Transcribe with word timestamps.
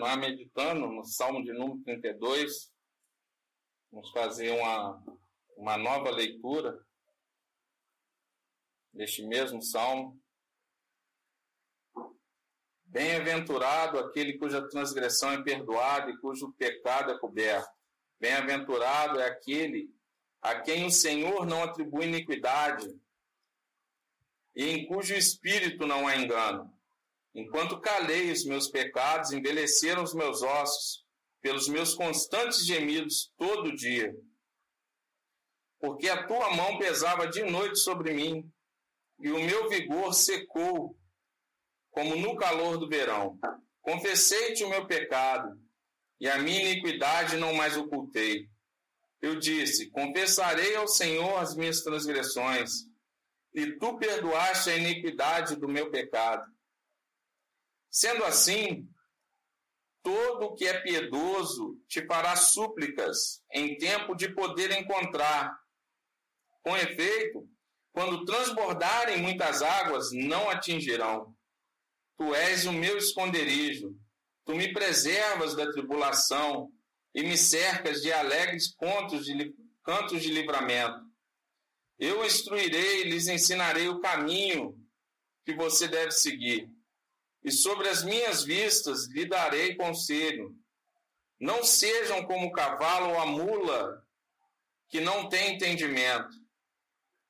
continuar 0.00 0.16
meditando 0.16 0.86
no 0.86 1.04
Salmo 1.04 1.44
de 1.44 1.52
número 1.52 1.82
32. 1.82 2.72
Vamos 3.92 4.10
fazer 4.12 4.50
uma, 4.50 5.04
uma 5.56 5.76
nova 5.76 6.10
leitura 6.10 6.82
deste 8.94 9.22
mesmo 9.26 9.60
salmo. 9.60 10.18
Bem-aventurado 12.86 13.98
aquele 13.98 14.38
cuja 14.38 14.66
transgressão 14.66 15.32
é 15.32 15.42
perdoada 15.42 16.10
e 16.10 16.18
cujo 16.18 16.52
pecado 16.54 17.12
é 17.12 17.18
coberto. 17.18 17.70
Bem-aventurado 18.18 19.20
é 19.20 19.26
aquele 19.26 19.94
a 20.40 20.58
quem 20.60 20.86
o 20.86 20.90
Senhor 20.90 21.44
não 21.44 21.62
atribui 21.62 22.06
iniquidade 22.06 22.88
e 24.56 24.64
em 24.64 24.86
cujo 24.86 25.12
espírito 25.14 25.86
não 25.86 26.08
há 26.08 26.16
engano. 26.16 26.74
Enquanto 27.34 27.80
calei 27.80 28.32
os 28.32 28.44
meus 28.44 28.68
pecados, 28.68 29.32
envelheceram 29.32 30.02
os 30.02 30.14
meus 30.14 30.42
ossos, 30.42 31.04
pelos 31.40 31.68
meus 31.68 31.94
constantes 31.94 32.66
gemidos 32.66 33.32
todo 33.36 33.74
dia. 33.74 34.14
Porque 35.78 36.08
a 36.08 36.26
tua 36.26 36.54
mão 36.54 36.78
pesava 36.78 37.26
de 37.28 37.42
noite 37.44 37.78
sobre 37.78 38.12
mim, 38.12 38.50
e 39.18 39.30
o 39.30 39.38
meu 39.38 39.68
vigor 39.68 40.12
secou, 40.12 40.96
como 41.90 42.16
no 42.16 42.36
calor 42.36 42.76
do 42.78 42.88
verão. 42.88 43.38
Confessei-te 43.80 44.64
o 44.64 44.68
meu 44.68 44.86
pecado, 44.86 45.58
e 46.20 46.28
a 46.28 46.38
minha 46.38 46.60
iniquidade 46.60 47.36
não 47.36 47.54
mais 47.54 47.76
ocultei. 47.76 48.48
Eu 49.22 49.38
disse: 49.38 49.90
Confessarei 49.90 50.74
ao 50.76 50.88
Senhor 50.88 51.38
as 51.38 51.54
minhas 51.54 51.82
transgressões, 51.82 52.70
e 53.54 53.78
tu 53.78 53.98
perdoaste 53.98 54.70
a 54.70 54.76
iniquidade 54.76 55.56
do 55.56 55.68
meu 55.68 55.90
pecado. 55.90 56.44
Sendo 57.90 58.24
assim, 58.24 58.88
todo 60.02 60.46
o 60.46 60.54
que 60.54 60.66
é 60.66 60.80
piedoso 60.80 61.76
te 61.88 62.06
fará 62.06 62.36
súplicas 62.36 63.42
em 63.52 63.76
tempo 63.76 64.14
de 64.14 64.32
poder 64.34 64.70
encontrar. 64.70 65.58
Com 66.62 66.76
efeito, 66.76 67.48
quando 67.92 68.24
transbordarem 68.24 69.20
muitas 69.20 69.62
águas, 69.62 70.10
não 70.12 70.48
atingirão. 70.48 71.34
Tu 72.16 72.34
és 72.34 72.66
o 72.66 72.72
meu 72.72 72.96
esconderijo. 72.96 73.96
Tu 74.44 74.54
me 74.54 74.72
preservas 74.72 75.56
da 75.56 75.70
tribulação 75.70 76.70
e 77.14 77.22
me 77.22 77.36
cercas 77.36 78.02
de 78.02 78.12
alegres 78.12 78.74
de, 79.24 79.54
cantos 79.82 80.22
de 80.22 80.30
livramento. 80.30 81.00
Eu 81.98 82.24
instruirei 82.24 83.04
lhes 83.04 83.26
ensinarei 83.26 83.88
o 83.88 84.00
caminho 84.00 84.74
que 85.44 85.54
você 85.54 85.88
deve 85.88 86.12
seguir. 86.12 86.70
E 87.42 87.50
sobre 87.50 87.88
as 87.88 88.04
minhas 88.04 88.44
vistas 88.44 89.08
lhe 89.08 89.24
darei 89.26 89.74
conselho. 89.76 90.54
Não 91.38 91.64
sejam 91.64 92.24
como 92.26 92.48
o 92.48 92.52
cavalo 92.52 93.10
ou 93.14 93.18
a 93.18 93.26
mula, 93.26 94.06
que 94.88 95.00
não 95.00 95.28
tem 95.28 95.54
entendimento, 95.54 96.36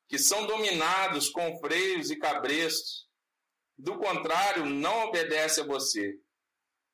que 0.09 0.19
são 0.19 0.47
dominados 0.47 1.29
com 1.29 1.59
freios 1.61 2.11
e 2.11 2.17
cabrestos. 2.17 3.07
Do 3.79 3.99
contrário, 3.99 4.67
não 4.67 5.05
obedece 5.05 5.61
a 5.61 5.65
você. 5.65 6.19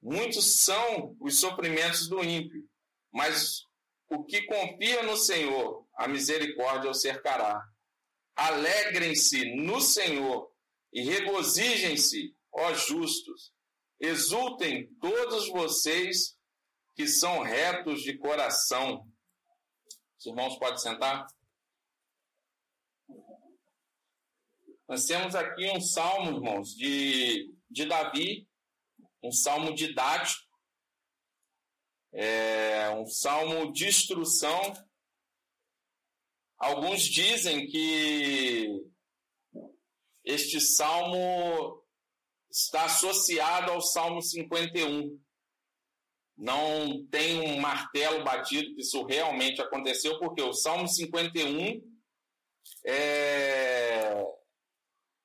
Muitos 0.03 0.61
são 0.63 1.17
os 1.21 1.41
sofrimentos 1.41 2.09
do 2.09 2.23
ímpio, 2.23 2.63
mas 3.11 3.63
o 4.09 4.25
que 4.25 4.43
confia 4.43 5.03
no 5.03 5.17
Senhor, 5.17 5.87
a 5.97 6.07
misericórdia 6.07 6.91
o 6.91 6.95
cercará. 6.95 7.67
Alegrem-se 8.37 9.57
no 9.57 9.81
Senhor 9.81 10.53
e 10.93 11.03
regozijem-se, 11.03 12.36
ó 12.59 12.75
justos. 12.75 13.53
Exultem 14.01 14.93
todos 15.01 15.49
vocês 15.49 16.37
que 16.95 17.07
são 17.07 17.43
retos 17.43 18.03
de 18.03 18.17
coração. 18.19 19.07
Os 20.19 20.27
irmãos 20.27 20.59
podem 20.59 20.79
sentar? 20.79 21.27
Nós 24.89 25.05
temos 25.05 25.35
aqui 25.35 25.69
um 25.71 25.81
salmo, 25.81 26.37
irmãos, 26.37 26.71
de, 26.71 27.53
de 27.69 27.87
Davi, 27.87 28.49
um 29.23 29.33
salmo 29.33 29.75
didático, 29.75 30.47
é 32.13 32.89
um 32.91 33.05
salmo 33.07 33.73
de 33.73 33.89
instrução. 33.89 34.73
Alguns 36.57 37.03
dizem 37.03 37.67
que 37.67 38.71
este 40.25 40.61
salmo 40.61 41.86
está 42.57 42.87
associado 42.87 43.71
ao 43.71 43.83
salmo 43.83 44.23
51. 44.23 45.21
Não 46.39 47.07
tem 47.11 47.41
um 47.41 47.61
martelo 47.61 48.25
batido 48.25 48.75
que 48.75 48.81
isso 48.81 49.05
realmente 49.05 49.61
aconteceu, 49.61 50.19
porque 50.19 50.41
o 50.41 50.55
salmo 50.55 50.89
51 50.89 51.83
é, 52.87 54.25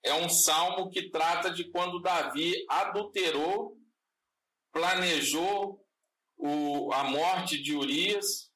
é 0.03 0.14
um 0.16 0.28
salmo 0.28 0.90
que 0.90 1.09
trata 1.09 1.52
de 1.52 1.69
quando 1.72 2.02
Davi 2.02 2.66
adulterou, 2.69 3.78
planejou 4.74 5.86
o, 6.38 6.92
a 6.92 7.06
morte 7.06 7.62
de 7.62 7.75
Urias 7.75 8.52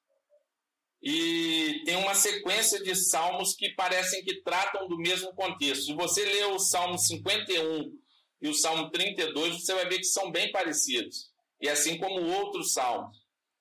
e 1.02 1.82
tem 1.86 1.96
uma 1.98 2.16
sequência 2.16 2.82
de 2.84 2.96
salmos 2.96 3.54
que 3.54 3.74
parecem 3.76 4.24
que 4.24 4.42
tratam 4.42 4.88
do 4.88 4.98
mesmo 4.98 5.34
contexto. 5.34 5.86
Se 5.86 5.94
você 5.94 6.26
ler 6.26 6.48
o 6.48 6.60
Salmo 6.60 6.98
51 6.98 8.05
e 8.46 8.48
o 8.48 8.54
Salmo 8.54 8.92
32, 8.92 9.60
você 9.60 9.74
vai 9.74 9.90
ver 9.90 9.98
que 9.98 10.04
são 10.04 10.32
bem 10.32 10.52
parecidos, 10.52 11.32
e 11.60 11.68
assim 11.68 11.98
como 11.98 12.32
outros 12.32 12.74
salmos. 12.74 13.18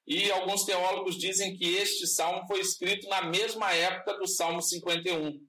E 0.07 0.31
alguns 0.31 0.65
teólogos 0.65 1.17
dizem 1.17 1.57
que 1.57 1.65
este 1.77 2.07
salmo 2.07 2.47
foi 2.47 2.61
escrito 2.61 3.09
na 3.09 3.23
mesma 3.23 3.73
época 3.73 4.19
do 4.19 4.27
Salmo 4.27 4.61
51. 4.61 5.41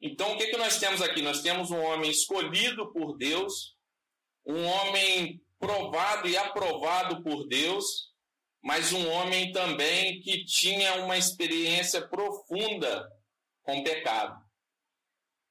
Então, 0.00 0.32
o 0.32 0.38
que, 0.38 0.46
que 0.46 0.56
nós 0.56 0.78
temos 0.78 1.02
aqui? 1.02 1.20
Nós 1.20 1.42
temos 1.42 1.72
um 1.72 1.82
homem 1.82 2.08
escolhido 2.08 2.92
por 2.92 3.16
Deus, 3.16 3.74
um 4.46 4.64
homem 4.64 5.42
provado 5.58 6.28
e 6.28 6.36
aprovado 6.36 7.24
por 7.24 7.48
Deus, 7.48 7.84
mas 8.62 8.92
um 8.92 9.10
homem 9.10 9.50
também 9.50 10.20
que 10.20 10.44
tinha 10.44 11.02
uma 11.02 11.18
experiência 11.18 12.06
profunda 12.06 13.04
com 13.62 13.82
pecado. 13.82 14.45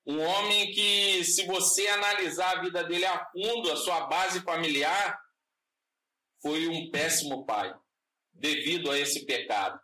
Um 0.06 0.22
homem 0.22 0.72
que, 0.72 1.24
se 1.24 1.46
você 1.46 1.88
analisar 1.88 2.58
a 2.58 2.62
vida 2.62 2.84
dele 2.84 3.06
a 3.06 3.26
fundo, 3.32 3.72
a 3.72 3.76
sua 3.76 4.06
base 4.08 4.42
familiar, 4.42 5.20
foi 6.42 6.68
um 6.68 6.92
péssimo 6.92 7.46
pai, 7.46 7.74
devido 8.34 8.92
a 8.92 9.00
esse 9.00 9.26
pecado. 9.26 9.80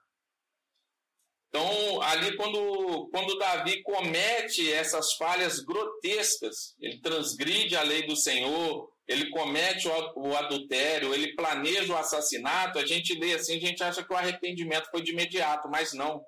Então, 1.50 2.02
ali, 2.04 2.38
quando, 2.38 3.10
quando 3.12 3.38
Davi 3.38 3.82
comete 3.82 4.72
essas 4.72 5.14
falhas 5.16 5.60
grotescas, 5.60 6.76
ele 6.80 7.02
transgride 7.02 7.76
a 7.76 7.82
lei 7.82 8.08
do 8.08 8.16
Senhor, 8.16 8.90
ele 9.06 9.30
comete 9.32 9.88
o 10.16 10.36
adultério, 10.38 11.14
ele 11.14 11.36
planeja 11.36 11.94
o 11.94 11.98
assassinato, 11.98 12.80
a 12.80 12.86
gente 12.86 13.14
lê 13.16 13.34
assim, 13.34 13.58
a 13.58 13.60
gente 13.60 13.84
acha 13.84 14.02
que 14.02 14.14
o 14.14 14.16
arrependimento 14.16 14.90
foi 14.90 15.02
de 15.02 15.12
imediato, 15.12 15.68
mas 15.68 15.92
não. 15.92 16.24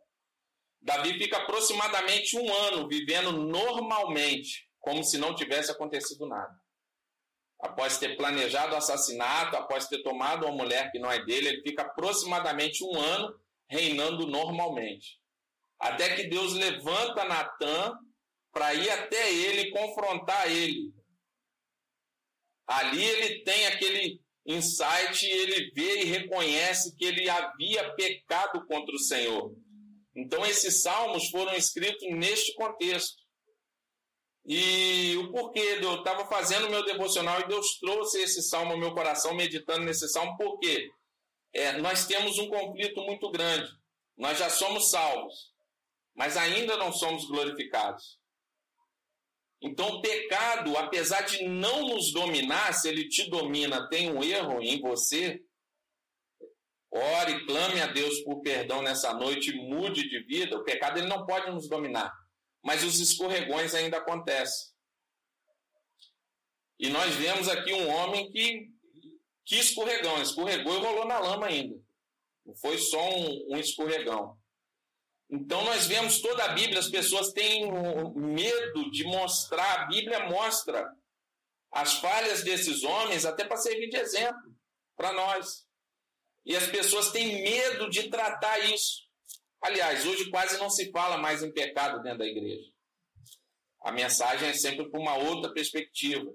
Davi 0.83 1.17
fica 1.17 1.37
aproximadamente 1.37 2.37
um 2.37 2.53
ano 2.53 2.87
vivendo 2.89 3.31
normalmente, 3.31 4.67
como 4.81 5.01
se 5.01 5.17
não 5.17 5.33
tivesse 5.33 5.71
acontecido 5.71 6.27
nada. 6.27 6.53
Após 7.61 7.97
ter 7.97 8.17
planejado 8.17 8.73
o 8.73 8.77
assassinato, 8.77 9.55
após 9.55 9.87
ter 9.87 10.03
tomado 10.03 10.45
uma 10.45 10.55
mulher 10.55 10.91
que 10.91 10.99
não 10.99 11.09
é 11.09 11.23
dele, 11.23 11.47
ele 11.47 11.61
fica 11.61 11.83
aproximadamente 11.83 12.83
um 12.83 12.99
ano 12.99 13.33
reinando 13.69 14.27
normalmente. 14.27 15.21
Até 15.79 16.15
que 16.17 16.27
Deus 16.27 16.53
levanta 16.53 17.23
Natan 17.23 17.97
para 18.51 18.73
ir 18.73 18.89
até 18.89 19.33
ele 19.33 19.61
e 19.61 19.71
confrontar 19.71 20.51
ele. 20.51 20.93
Ali 22.67 23.03
ele 23.03 23.43
tem 23.43 23.67
aquele 23.67 24.21
insight, 24.45 25.25
ele 25.25 25.71
vê 25.71 26.01
e 26.01 26.05
reconhece 26.05 26.93
que 26.97 27.05
ele 27.05 27.29
havia 27.29 27.93
pecado 27.95 28.65
contra 28.67 28.93
o 28.93 28.99
Senhor. 28.99 29.55
Então 30.15 30.45
esses 30.45 30.81
salmos 30.81 31.29
foram 31.29 31.53
escritos 31.55 32.07
neste 32.11 32.53
contexto. 32.55 33.23
E 34.45 35.15
o 35.17 35.31
porquê, 35.31 35.79
eu 35.81 35.95
estava 35.95 36.25
fazendo 36.25 36.69
meu 36.69 36.83
devocional 36.83 37.39
e 37.39 37.47
Deus 37.47 37.79
trouxe 37.79 38.21
esse 38.21 38.41
salmo 38.41 38.73
ao 38.73 38.77
meu 38.77 38.93
coração, 38.93 39.33
meditando 39.33 39.85
nesse 39.85 40.07
salmo, 40.09 40.35
porque 40.37 40.89
é, 41.53 41.77
nós 41.77 42.05
temos 42.05 42.37
um 42.37 42.49
conflito 42.49 43.01
muito 43.01 43.31
grande. 43.31 43.71
Nós 44.17 44.37
já 44.37 44.49
somos 44.49 44.89
salvos, 44.89 45.53
mas 46.13 46.35
ainda 46.35 46.75
não 46.77 46.91
somos 46.91 47.25
glorificados. 47.25 48.19
Então, 49.61 49.87
o 49.87 50.01
pecado, 50.01 50.77
apesar 50.77 51.21
de 51.21 51.47
não 51.47 51.87
nos 51.87 52.11
dominar, 52.11 52.73
se 52.73 52.89
ele 52.89 53.07
te 53.07 53.29
domina, 53.29 53.87
tem 53.87 54.11
um 54.11 54.21
erro 54.21 54.61
em 54.61 54.81
você, 54.81 55.41
ore, 56.93 57.45
clame 57.45 57.81
a 57.81 57.87
Deus 57.87 58.21
por 58.21 58.41
perdão 58.41 58.81
nessa 58.81 59.13
noite, 59.13 59.53
mude 59.53 60.07
de 60.07 60.19
vida. 60.23 60.57
O 60.57 60.63
pecado 60.63 60.99
ele 60.99 61.07
não 61.07 61.25
pode 61.25 61.49
nos 61.51 61.67
dominar, 61.67 62.13
mas 62.63 62.83
os 62.83 62.99
escorregões 62.99 63.73
ainda 63.73 63.97
acontecem. 63.97 64.71
E 66.79 66.89
nós 66.89 67.13
vemos 67.15 67.47
aqui 67.47 67.73
um 67.73 67.89
homem 67.89 68.29
que, 68.31 68.69
Que 69.45 69.57
escorregão, 69.57 70.21
escorregou 70.21 70.75
e 70.75 70.81
rolou 70.81 71.05
na 71.05 71.19
lama 71.19 71.47
ainda. 71.47 71.75
Não 72.45 72.55
foi 72.55 72.77
só 72.77 73.09
um, 73.09 73.53
um 73.53 73.57
escorregão. 73.57 74.37
Então 75.29 75.63
nós 75.63 75.87
vemos 75.87 76.21
toda 76.21 76.43
a 76.43 76.49
Bíblia, 76.49 76.79
as 76.79 76.89
pessoas 76.89 77.31
têm 77.31 77.71
medo 78.15 78.91
de 78.91 79.03
mostrar, 79.05 79.81
a 79.81 79.85
Bíblia 79.87 80.29
mostra 80.29 80.87
as 81.71 81.93
falhas 81.93 82.43
desses 82.43 82.83
homens 82.83 83.25
até 83.25 83.43
para 83.43 83.57
servir 83.57 83.89
de 83.89 83.97
exemplo 83.97 84.55
para 84.95 85.11
nós. 85.11 85.65
E 86.45 86.55
as 86.55 86.67
pessoas 86.67 87.11
têm 87.11 87.43
medo 87.43 87.89
de 87.89 88.09
tratar 88.09 88.59
isso. 88.59 89.03
Aliás, 89.61 90.05
hoje 90.05 90.29
quase 90.29 90.57
não 90.57 90.69
se 90.69 90.91
fala 90.91 91.17
mais 91.17 91.41
em 91.41 91.51
pecado 91.51 92.01
dentro 92.03 92.19
da 92.19 92.25
igreja. 92.25 92.69
A 93.81 93.91
mensagem 93.91 94.49
é 94.49 94.53
sempre 94.53 94.89
para 94.89 94.99
uma 94.99 95.15
outra 95.15 95.53
perspectiva. 95.53 96.31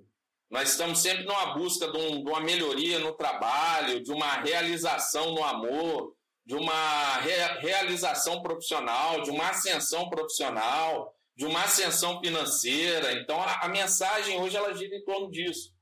Nós 0.51 0.71
estamos 0.71 1.01
sempre 1.01 1.25
numa 1.25 1.55
busca 1.55 1.91
de, 1.91 1.99
um, 1.99 2.23
de, 2.23 2.31
uma 2.31 2.41
melhoria 2.41 2.99
no 2.99 3.13
trabalho, 3.13 4.03
de 4.03 4.11
uma 4.11 4.41
realização 4.41 5.35
no 5.35 5.45
amor, 5.45 6.17
de 6.47 6.55
uma 6.55 7.19
re, 7.19 7.61
realização 7.61 8.41
profissional, 8.43 9.23
de 9.23 9.31
uma 9.31 9.51
ascensão 9.51 10.09
profissional, 10.09 11.15
de 11.37 11.45
uma 11.45 11.65
ascensão 11.65 12.19
financeira. 12.21 13.13
Então, 13.13 13.39
a, 13.39 13.65
a 13.65 13.69
mensagem 13.69 14.41
hoje 14.41 14.57
ela 14.57 14.75
gira 14.75 14.97
em 14.97 15.05
torno 15.05 15.31
disso. 15.31 15.75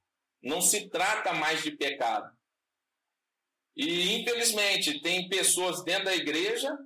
Não 0.43 0.61
se 0.61 0.88
trata 0.88 1.32
mais 1.32 1.62
de 1.62 1.70
pecado. 1.70 2.36
E, 3.76 4.20
infelizmente, 4.20 5.00
tem 5.00 5.28
pessoas 5.28 5.84
dentro 5.84 6.06
da 6.06 6.17
igreja 6.17 6.76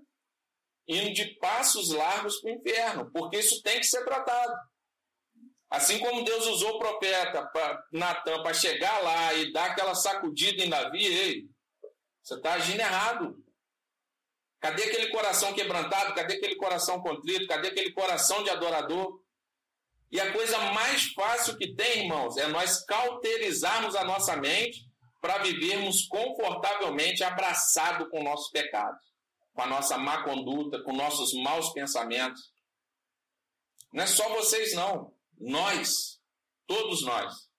indo 0.88 1.12
de 1.12 1.36
passos 1.36 1.90
largos 1.90 2.40
para 2.40 2.50
o 2.50 2.54
inferno, 2.54 3.10
porque 3.12 3.38
isso 3.38 3.62
tem 3.62 3.78
que 3.78 3.86
ser 3.86 4.04
tratado. 4.04 4.52
Assim 5.70 6.00
como 6.00 6.24
Deus 6.24 6.46
usou 6.48 6.74
o 6.74 6.78
profeta 6.80 7.48
Natan 7.92 8.42
para 8.42 8.52
chegar 8.52 8.98
lá 9.04 9.32
e 9.34 9.52
dar 9.52 9.70
aquela 9.70 9.94
sacudida 9.94 10.64
em 10.64 10.68
Davi, 10.68 11.06
ei, 11.06 11.48
você 12.20 12.34
está 12.34 12.54
agindo 12.54 12.80
errado. 12.80 13.36
Cadê 14.58 14.82
aquele 14.82 15.10
coração 15.10 15.54
quebrantado? 15.54 16.12
Cadê 16.12 16.34
aquele 16.34 16.56
coração 16.56 17.00
contrito? 17.00 17.46
Cadê 17.46 17.68
aquele 17.68 17.92
coração 17.92 18.42
de 18.42 18.50
adorador? 18.50 19.22
E 20.10 20.20
a 20.20 20.32
coisa 20.32 20.58
mais 20.72 21.04
fácil 21.12 21.56
que 21.56 21.72
tem, 21.72 22.02
irmãos, 22.02 22.36
é 22.36 22.48
nós 22.48 22.84
cauterizarmos 22.84 23.94
a 23.94 24.02
nossa 24.02 24.36
mente 24.36 24.89
para 25.20 25.38
vivermos 25.38 26.06
confortavelmente 26.06 27.22
abraçado 27.22 28.08
com 28.08 28.22
nossos 28.22 28.50
pecados, 28.50 29.04
com 29.52 29.62
a 29.62 29.66
nossa 29.66 29.98
má 29.98 30.24
conduta, 30.24 30.82
com 30.82 30.92
nossos 30.92 31.32
maus 31.34 31.72
pensamentos. 31.72 32.40
Não 33.92 34.04
é 34.04 34.06
só 34.06 34.28
vocês, 34.30 34.72
não. 34.74 35.12
Nós. 35.38 36.18
Todos 36.66 37.02
nós. 37.02 37.50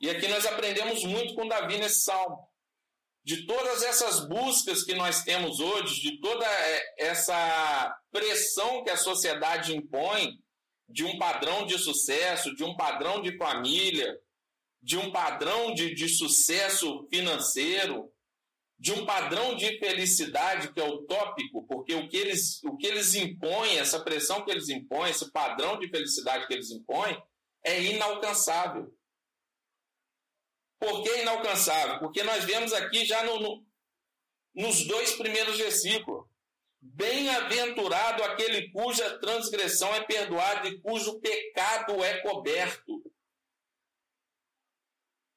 E 0.00 0.10
aqui 0.10 0.28
nós 0.28 0.44
aprendemos 0.44 1.02
muito 1.04 1.34
com 1.34 1.48
Davi 1.48 1.78
nesse 1.78 2.02
salmo. 2.02 2.46
De 3.24 3.46
todas 3.46 3.82
essas 3.82 4.28
buscas 4.28 4.84
que 4.84 4.94
nós 4.94 5.22
temos 5.22 5.58
hoje, 5.58 6.02
de 6.02 6.20
toda 6.20 6.46
essa 6.98 7.96
pressão 8.12 8.84
que 8.84 8.90
a 8.90 8.98
sociedade 8.98 9.74
impõe, 9.74 10.38
de 10.86 11.04
um 11.04 11.18
padrão 11.18 11.64
de 11.64 11.78
sucesso, 11.78 12.54
de 12.54 12.62
um 12.62 12.76
padrão 12.76 13.22
de 13.22 13.34
família, 13.38 14.14
de 14.84 14.98
um 14.98 15.10
padrão 15.10 15.72
de, 15.72 15.94
de 15.94 16.06
sucesso 16.10 17.08
financeiro, 17.08 18.12
de 18.78 18.92
um 18.92 19.06
padrão 19.06 19.56
de 19.56 19.78
felicidade 19.78 20.74
que 20.74 20.78
é 20.78 20.86
utópico, 20.86 21.66
porque 21.66 21.94
o 21.94 22.06
que, 22.06 22.18
eles, 22.18 22.62
o 22.64 22.76
que 22.76 22.86
eles 22.86 23.14
impõem, 23.14 23.78
essa 23.78 24.04
pressão 24.04 24.44
que 24.44 24.50
eles 24.50 24.68
impõem, 24.68 25.10
esse 25.10 25.32
padrão 25.32 25.78
de 25.78 25.88
felicidade 25.88 26.46
que 26.46 26.52
eles 26.52 26.70
impõem, 26.70 27.18
é 27.64 27.82
inalcançável. 27.82 28.94
Por 30.78 31.02
que 31.02 31.22
inalcançável? 31.22 31.98
Porque 31.98 32.22
nós 32.22 32.44
vemos 32.44 32.74
aqui 32.74 33.06
já 33.06 33.24
no, 33.24 33.40
no, 33.40 33.66
nos 34.54 34.86
dois 34.86 35.12
primeiros 35.12 35.56
versículos. 35.56 36.28
Bem-aventurado 36.78 38.22
aquele 38.22 38.70
cuja 38.70 39.18
transgressão 39.18 39.94
é 39.94 40.04
perdoada 40.04 40.68
e 40.68 40.78
cujo 40.80 41.18
pecado 41.20 42.04
é 42.04 42.20
coberto. 42.20 43.13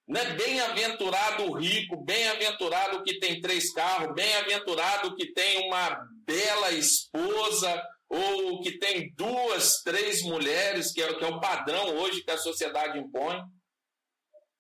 Não 0.07 0.21
é 0.21 0.33
bem-aventurado 0.35 1.43
o 1.43 1.53
rico, 1.53 1.97
bem-aventurado 1.97 3.03
que 3.03 3.19
tem 3.19 3.41
três 3.41 3.73
carros, 3.73 4.15
bem-aventurado 4.15 5.15
que 5.15 5.33
tem 5.33 5.67
uma 5.67 6.07
bela 6.25 6.71
esposa, 6.71 7.83
ou 8.09 8.61
que 8.61 8.77
tem 8.77 9.13
duas, 9.15 9.81
três 9.83 10.21
mulheres, 10.21 10.93
que 10.93 11.01
é, 11.01 11.13
que 11.13 11.23
é 11.23 11.27
o 11.27 11.39
padrão 11.39 11.97
hoje 11.97 12.23
que 12.23 12.31
a 12.31 12.37
sociedade 12.37 12.97
impõe. 12.97 13.41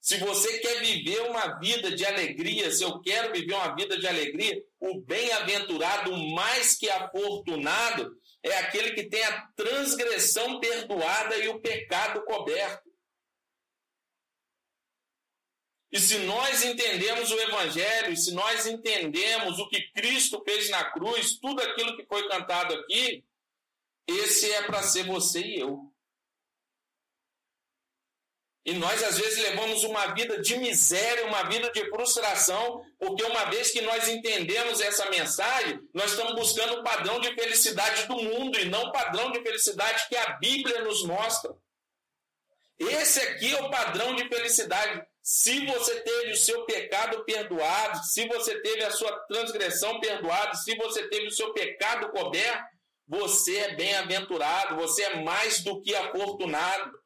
Se 0.01 0.17
você 0.17 0.59
quer 0.59 0.79
viver 0.81 1.21
uma 1.29 1.59
vida 1.59 1.93
de 1.95 2.05
alegria, 2.05 2.71
se 2.71 2.83
eu 2.83 3.01
quero 3.01 3.33
viver 3.33 3.53
uma 3.53 3.75
vida 3.75 3.97
de 3.97 4.07
alegria, 4.07 4.61
o 4.79 5.01
bem-aventurado, 5.01 6.15
mais 6.15 6.77
que 6.77 6.89
afortunado, 6.89 8.15
é 8.43 8.57
aquele 8.57 8.91
que 8.91 9.03
tem 9.03 9.23
a 9.23 9.47
transgressão 9.55 10.59
perdoada 10.59 11.37
e 11.37 11.49
o 11.49 11.59
pecado 11.59 12.23
coberto. 12.23 12.86
E 15.91 15.99
se 15.99 16.19
nós 16.19 16.63
entendemos 16.63 17.31
o 17.31 17.39
Evangelho, 17.39 18.15
se 18.17 18.31
nós 18.33 18.65
entendemos 18.65 19.57
o 19.57 19.69
que 19.69 19.89
Cristo 19.91 20.43
fez 20.43 20.69
na 20.69 20.83
cruz, 20.91 21.37
tudo 21.39 21.61
aquilo 21.61 21.95
que 21.95 22.05
foi 22.05 22.27
cantado 22.27 22.73
aqui, 22.73 23.23
esse 24.05 24.51
é 24.51 24.63
para 24.63 24.83
ser 24.83 25.05
você 25.05 25.41
e 25.41 25.59
eu. 25.59 25.91
E 28.67 28.73
nós, 28.73 29.01
às 29.01 29.17
vezes, 29.17 29.39
levamos 29.39 29.85
uma 29.85 30.07
vida 30.07 30.41
de 30.41 30.57
miséria, 30.57 31.25
uma 31.25 31.43
vida 31.43 31.71
de 31.71 31.89
frustração, 31.89 32.85
porque 32.99 33.23
uma 33.23 33.45
vez 33.45 33.71
que 33.71 33.79
nós 33.79 34.09
entendemos 34.09 34.81
essa 34.81 35.09
mensagem, 35.09 35.79
nós 35.93 36.11
estamos 36.11 36.35
buscando 36.35 36.73
o 36.73 36.83
padrão 36.83 37.21
de 37.21 37.33
felicidade 37.33 38.07
do 38.07 38.17
mundo 38.17 38.59
e 38.59 38.65
não 38.65 38.83
o 38.83 38.91
padrão 38.91 39.31
de 39.31 39.41
felicidade 39.41 40.09
que 40.09 40.17
a 40.17 40.33
Bíblia 40.33 40.81
nos 40.81 41.01
mostra. 41.05 41.55
Esse 42.77 43.21
aqui 43.21 43.55
é 43.55 43.61
o 43.61 43.69
padrão 43.69 44.15
de 44.15 44.27
felicidade. 44.27 45.01
Se 45.29 45.65
você 45.65 45.99
teve 46.03 46.31
o 46.31 46.37
seu 46.37 46.63
pecado 46.63 47.25
perdoado, 47.25 48.01
se 48.05 48.25
você 48.29 48.61
teve 48.61 48.81
a 48.85 48.91
sua 48.91 49.11
transgressão 49.25 49.99
perdoada, 49.99 50.53
se 50.53 50.73
você 50.77 51.05
teve 51.09 51.27
o 51.27 51.31
seu 51.31 51.51
pecado 51.51 52.09
coberto, 52.13 52.63
você 53.05 53.57
é 53.57 53.75
bem-aventurado, 53.75 54.77
você 54.77 55.03
é 55.03 55.21
mais 55.21 55.61
do 55.61 55.81
que 55.81 55.93
afortunado. 55.93 56.97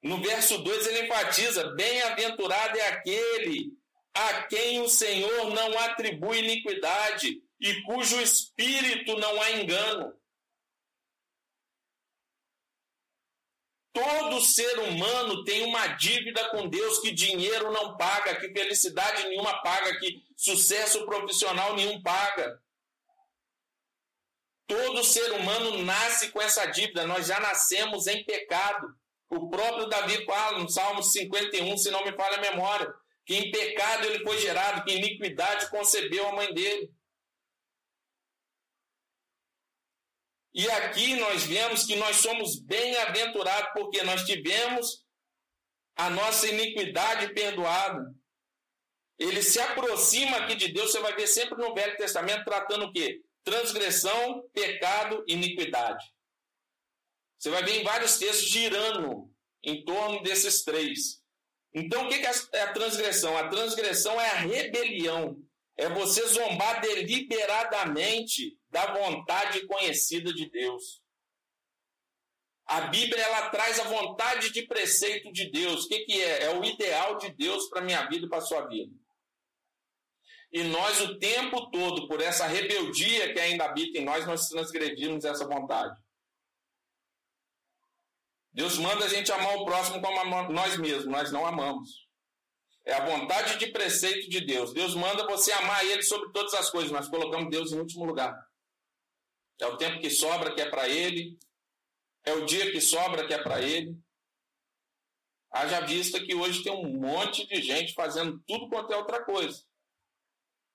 No 0.00 0.22
verso 0.22 0.58
2 0.58 0.86
ele 0.86 1.06
enfatiza: 1.06 1.74
bem-aventurado 1.74 2.78
é 2.78 2.86
aquele 2.86 3.76
a 4.14 4.44
quem 4.44 4.80
o 4.80 4.88
Senhor 4.88 5.50
não 5.52 5.76
atribui 5.80 6.38
iniquidade 6.38 7.42
e 7.60 7.82
cujo 7.82 8.20
espírito 8.20 9.18
não 9.18 9.42
há 9.42 9.50
engano. 9.50 10.14
Todo 13.92 14.40
ser 14.40 14.78
humano 14.78 15.44
tem 15.44 15.64
uma 15.64 15.86
dívida 15.88 16.48
com 16.48 16.66
Deus 16.66 16.98
que 17.00 17.10
dinheiro 17.12 17.70
não 17.70 17.96
paga, 17.96 18.36
que 18.36 18.48
felicidade 18.48 19.28
nenhuma 19.28 19.60
paga, 19.62 19.98
que 19.98 20.24
sucesso 20.34 21.04
profissional 21.04 21.74
nenhum 21.74 22.02
paga. 22.02 22.58
Todo 24.66 25.04
ser 25.04 25.32
humano 25.32 25.82
nasce 25.84 26.30
com 26.30 26.40
essa 26.40 26.64
dívida, 26.64 27.06
nós 27.06 27.26
já 27.26 27.38
nascemos 27.38 28.06
em 28.06 28.24
pecado. 28.24 28.94
O 29.28 29.50
próprio 29.50 29.86
Davi 29.86 30.24
fala 30.24 30.58
no 30.58 30.68
Salmo 30.68 31.02
51, 31.02 31.76
se 31.76 31.90
não 31.90 32.02
me 32.02 32.12
falha 32.12 32.38
a 32.38 32.40
memória, 32.40 32.94
que 33.26 33.34
em 33.34 33.50
pecado 33.50 34.06
ele 34.06 34.24
foi 34.24 34.38
gerado, 34.38 34.84
que 34.84 34.94
iniquidade 34.94 35.68
concebeu 35.68 36.28
a 36.28 36.32
mãe 36.32 36.52
dele. 36.54 36.90
E 40.54 40.68
aqui 40.70 41.16
nós 41.16 41.44
vemos 41.44 41.84
que 41.84 41.96
nós 41.96 42.16
somos 42.16 42.60
bem-aventurados 42.60 43.70
porque 43.72 44.02
nós 44.02 44.24
tivemos 44.24 45.04
a 45.96 46.10
nossa 46.10 46.46
iniquidade 46.46 47.32
perdoada. 47.32 48.14
Ele 49.18 49.42
se 49.42 49.60
aproxima 49.60 50.36
aqui 50.38 50.54
de 50.54 50.68
Deus, 50.68 50.90
você 50.90 51.00
vai 51.00 51.14
ver 51.14 51.26
sempre 51.26 51.56
no 51.56 51.74
Velho 51.74 51.96
Testamento 51.96 52.44
tratando 52.44 52.86
o 52.86 52.92
quê? 52.92 53.22
Transgressão, 53.44 54.48
pecado, 54.52 55.24
iniquidade. 55.26 56.04
Você 57.38 57.50
vai 57.50 57.62
ver 57.64 57.80
em 57.80 57.84
vários 57.84 58.18
textos 58.18 58.48
girando 58.48 59.32
em 59.62 59.84
torno 59.84 60.22
desses 60.22 60.62
três. 60.62 61.22
Então, 61.74 62.06
o 62.06 62.08
que 62.08 62.14
é 62.14 62.60
a 62.62 62.72
transgressão? 62.72 63.36
A 63.36 63.48
transgressão 63.48 64.20
é 64.20 64.28
a 64.30 64.34
rebelião. 64.34 65.36
É 65.76 65.88
você 65.88 66.26
zombar 66.26 66.80
deliberadamente 66.82 68.58
da 68.72 68.92
vontade 68.94 69.66
conhecida 69.66 70.32
de 70.32 70.50
Deus. 70.50 71.02
A 72.64 72.82
Bíblia 72.82 73.22
ela 73.22 73.50
traz 73.50 73.78
a 73.78 73.84
vontade 73.84 74.50
de 74.50 74.62
preceito 74.62 75.30
de 75.30 75.50
Deus. 75.50 75.84
O 75.84 75.88
que, 75.88 76.00
que 76.00 76.22
é? 76.22 76.44
É 76.44 76.58
o 76.58 76.64
ideal 76.64 77.18
de 77.18 77.30
Deus 77.30 77.68
para 77.68 77.82
minha 77.82 78.08
vida 78.08 78.24
e 78.24 78.28
para 78.28 78.40
sua 78.40 78.66
vida. 78.66 78.92
E 80.50 80.64
nós, 80.64 81.00
o 81.00 81.18
tempo 81.18 81.70
todo, 81.70 82.08
por 82.08 82.20
essa 82.20 82.46
rebeldia 82.46 83.32
que 83.32 83.40
ainda 83.40 83.66
habita 83.66 83.98
em 83.98 84.04
nós, 84.04 84.26
nós 84.26 84.48
transgredimos 84.48 85.24
essa 85.24 85.46
vontade. 85.46 85.94
Deus 88.54 88.78
manda 88.78 89.04
a 89.04 89.08
gente 89.08 89.30
amar 89.32 89.56
o 89.56 89.64
próximo 89.64 90.00
como 90.00 90.52
nós 90.52 90.76
mesmos, 90.78 91.06
nós 91.06 91.32
não 91.32 91.46
amamos. 91.46 92.06
É 92.84 92.94
a 92.94 93.04
vontade 93.04 93.58
de 93.58 93.66
preceito 93.68 94.28
de 94.28 94.40
Deus. 94.40 94.72
Deus 94.72 94.94
manda 94.94 95.26
você 95.26 95.52
amar 95.52 95.84
Ele 95.84 96.02
sobre 96.02 96.30
todas 96.32 96.52
as 96.54 96.68
coisas. 96.70 96.90
Nós 96.90 97.08
colocamos 97.08 97.50
Deus 97.50 97.72
em 97.72 97.78
último 97.78 98.04
lugar. 98.04 98.34
É 99.60 99.66
o 99.66 99.76
tempo 99.76 100.00
que 100.00 100.10
sobra 100.10 100.54
que 100.54 100.60
é 100.60 100.68
para 100.68 100.88
Ele. 100.88 101.38
É 102.24 102.32
o 102.32 102.44
dia 102.44 102.70
que 102.70 102.80
sobra 102.80 103.26
que 103.26 103.34
é 103.34 103.38
para 103.38 103.60
Ele. 103.60 103.96
Haja 105.50 105.80
vista 105.80 106.18
que 106.18 106.34
hoje 106.34 106.62
tem 106.62 106.72
um 106.72 106.98
monte 106.98 107.46
de 107.46 107.60
gente 107.60 107.92
fazendo 107.92 108.42
tudo 108.46 108.68
quanto 108.68 108.92
é 108.92 108.96
outra 108.96 109.22
coisa. 109.22 109.62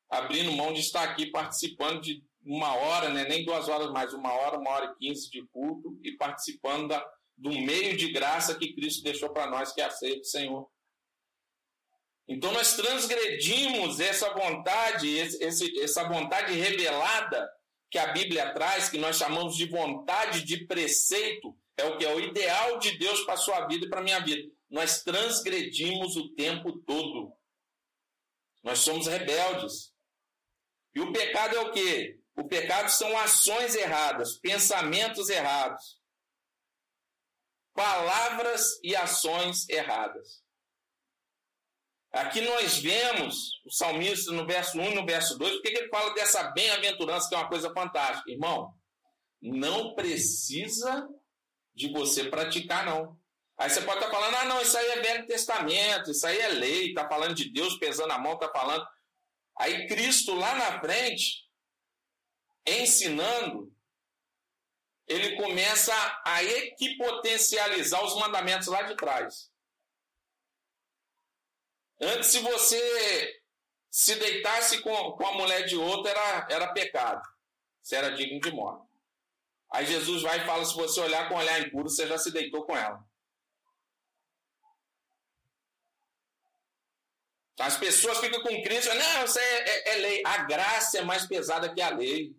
Abrindo 0.09 0.51
mão 0.51 0.71
de 0.71 0.81
estar 0.81 1.03
aqui 1.03 1.25
participando 1.31 2.01
de 2.01 2.23
uma 2.45 2.73
hora, 2.75 3.09
né? 3.09 3.25
nem 3.25 3.43
duas 3.43 3.67
horas 3.67 3.91
mais, 3.91 4.13
uma 4.13 4.31
hora, 4.31 4.57
uma 4.57 4.69
hora 4.69 4.85
e 4.85 4.95
quinze 4.95 5.29
de 5.29 5.45
culto 5.47 5.99
e 6.03 6.13
participando 6.13 6.89
da, 6.89 7.05
do 7.35 7.49
meio 7.49 7.97
de 7.97 8.11
graça 8.11 8.57
que 8.57 8.73
Cristo 8.73 9.03
deixou 9.03 9.29
para 9.29 9.49
nós, 9.49 9.73
que 9.73 9.81
é 9.81 9.85
a 9.85 9.91
ceia 9.91 10.17
do 10.17 10.25
Senhor. 10.25 10.69
Então 12.27 12.51
nós 12.51 12.75
transgredimos 12.75 13.99
essa 13.99 14.33
vontade, 14.33 15.09
esse, 15.09 15.79
essa 15.81 16.07
vontade 16.07 16.53
revelada 16.53 17.49
que 17.89 17.97
a 17.97 18.11
Bíblia 18.11 18.53
traz, 18.53 18.89
que 18.89 18.97
nós 18.97 19.17
chamamos 19.17 19.55
de 19.55 19.65
vontade 19.65 20.43
de 20.43 20.65
preceito, 20.65 21.57
é 21.77 21.85
o 21.85 21.97
que 21.97 22.05
é 22.05 22.13
o 22.13 22.19
ideal 22.19 22.79
de 22.79 22.97
Deus 22.97 23.21
para 23.21 23.35
a 23.35 23.37
sua 23.37 23.67
vida 23.67 23.85
e 23.85 23.89
para 23.89 23.99
a 23.99 24.03
minha 24.03 24.19
vida. 24.19 24.49
Nós 24.69 25.03
transgredimos 25.03 26.15
o 26.17 26.33
tempo 26.33 26.79
todo. 26.79 27.31
Nós 28.63 28.79
somos 28.79 29.07
rebeldes. 29.07 29.93
E 30.93 30.99
o 30.99 31.13
pecado 31.13 31.55
é 31.55 31.59
o 31.61 31.71
quê? 31.71 32.19
O 32.35 32.43
pecado 32.43 32.89
são 32.89 33.17
ações 33.17 33.75
erradas, 33.75 34.37
pensamentos 34.37 35.29
errados, 35.29 36.01
palavras 37.73 38.79
e 38.83 38.95
ações 38.95 39.67
erradas. 39.69 40.43
Aqui 42.17 42.41
nós 42.41 42.79
vemos 42.79 43.61
o 43.63 43.71
salmista 43.71 44.31
no 44.31 44.43
verso 44.43 44.79
1 44.79 44.91
e 44.91 44.95
no 44.95 45.05
verso 45.05 45.37
2, 45.37 45.53
porque 45.53 45.67
ele 45.67 45.89
fala 45.89 46.15
dessa 46.15 46.51
bem-aventurança, 46.51 47.29
que 47.29 47.35
é 47.35 47.37
uma 47.37 47.47
coisa 47.47 47.71
fantástica. 47.71 48.31
Irmão, 48.31 48.73
não 49.39 49.93
precisa 49.93 51.07
de 51.75 51.91
você 51.91 52.23
praticar, 52.27 52.83
não. 52.87 53.19
Aí 53.55 53.69
você 53.69 53.81
pode 53.81 53.99
estar 53.99 54.09
falando, 54.09 54.35
ah, 54.35 54.45
não, 54.45 54.59
isso 54.59 54.75
aí 54.75 54.87
é 54.87 55.01
Velho 55.01 55.27
Testamento, 55.27 56.09
isso 56.09 56.25
aí 56.25 56.39
é 56.39 56.47
lei, 56.47 56.87
está 56.87 57.07
falando 57.07 57.35
de 57.35 57.51
Deus 57.51 57.77
pesando 57.77 58.11
a 58.11 58.17
mão, 58.17 58.33
está 58.33 58.49
falando. 58.49 58.83
Aí 59.55 59.87
Cristo 59.87 60.33
lá 60.33 60.55
na 60.55 60.79
frente, 60.79 61.47
ensinando, 62.65 63.71
ele 65.07 65.35
começa 65.35 65.93
a 66.25 66.43
equipotencializar 66.43 68.03
os 68.03 68.15
mandamentos 68.15 68.67
lá 68.67 68.81
de 68.81 68.95
trás. 68.95 69.51
Antes, 71.99 72.29
se 72.29 72.39
você 72.39 73.41
se 73.89 74.15
deitasse 74.15 74.81
com, 74.81 75.11
com 75.13 75.27
a 75.27 75.33
mulher 75.33 75.65
de 75.65 75.75
outro, 75.75 76.07
era, 76.07 76.47
era 76.49 76.73
pecado. 76.73 77.21
Você 77.81 77.95
era 77.95 78.11
digno 78.11 78.39
de 78.39 78.51
morte. 78.51 78.87
Aí 79.71 79.85
Jesus 79.85 80.21
vai 80.21 80.39
e 80.39 80.45
fala: 80.45 80.63
se 80.65 80.75
você 80.75 80.99
olhar 80.99 81.27
com 81.27 81.35
olhar 81.35 81.59
impuro, 81.59 81.89
você 81.89 82.07
já 82.07 82.17
se 82.17 82.31
deitou 82.31 82.65
com 82.65 82.75
ela. 82.75 83.03
As 87.59 87.75
pessoas 87.75 88.19
ficam 88.19 88.41
com 88.43 88.61
crise, 88.61 88.87
não, 88.93 89.25
isso 89.25 89.39
é, 89.39 89.43
é, 89.43 89.89
é, 89.89 89.95
lei. 89.95 90.21
A 90.25 90.43
graça 90.43 90.99
é 90.99 91.01
mais 91.01 91.25
pesada 91.25 91.73
que 91.73 91.81
a 91.81 91.89
lei. 91.89 92.35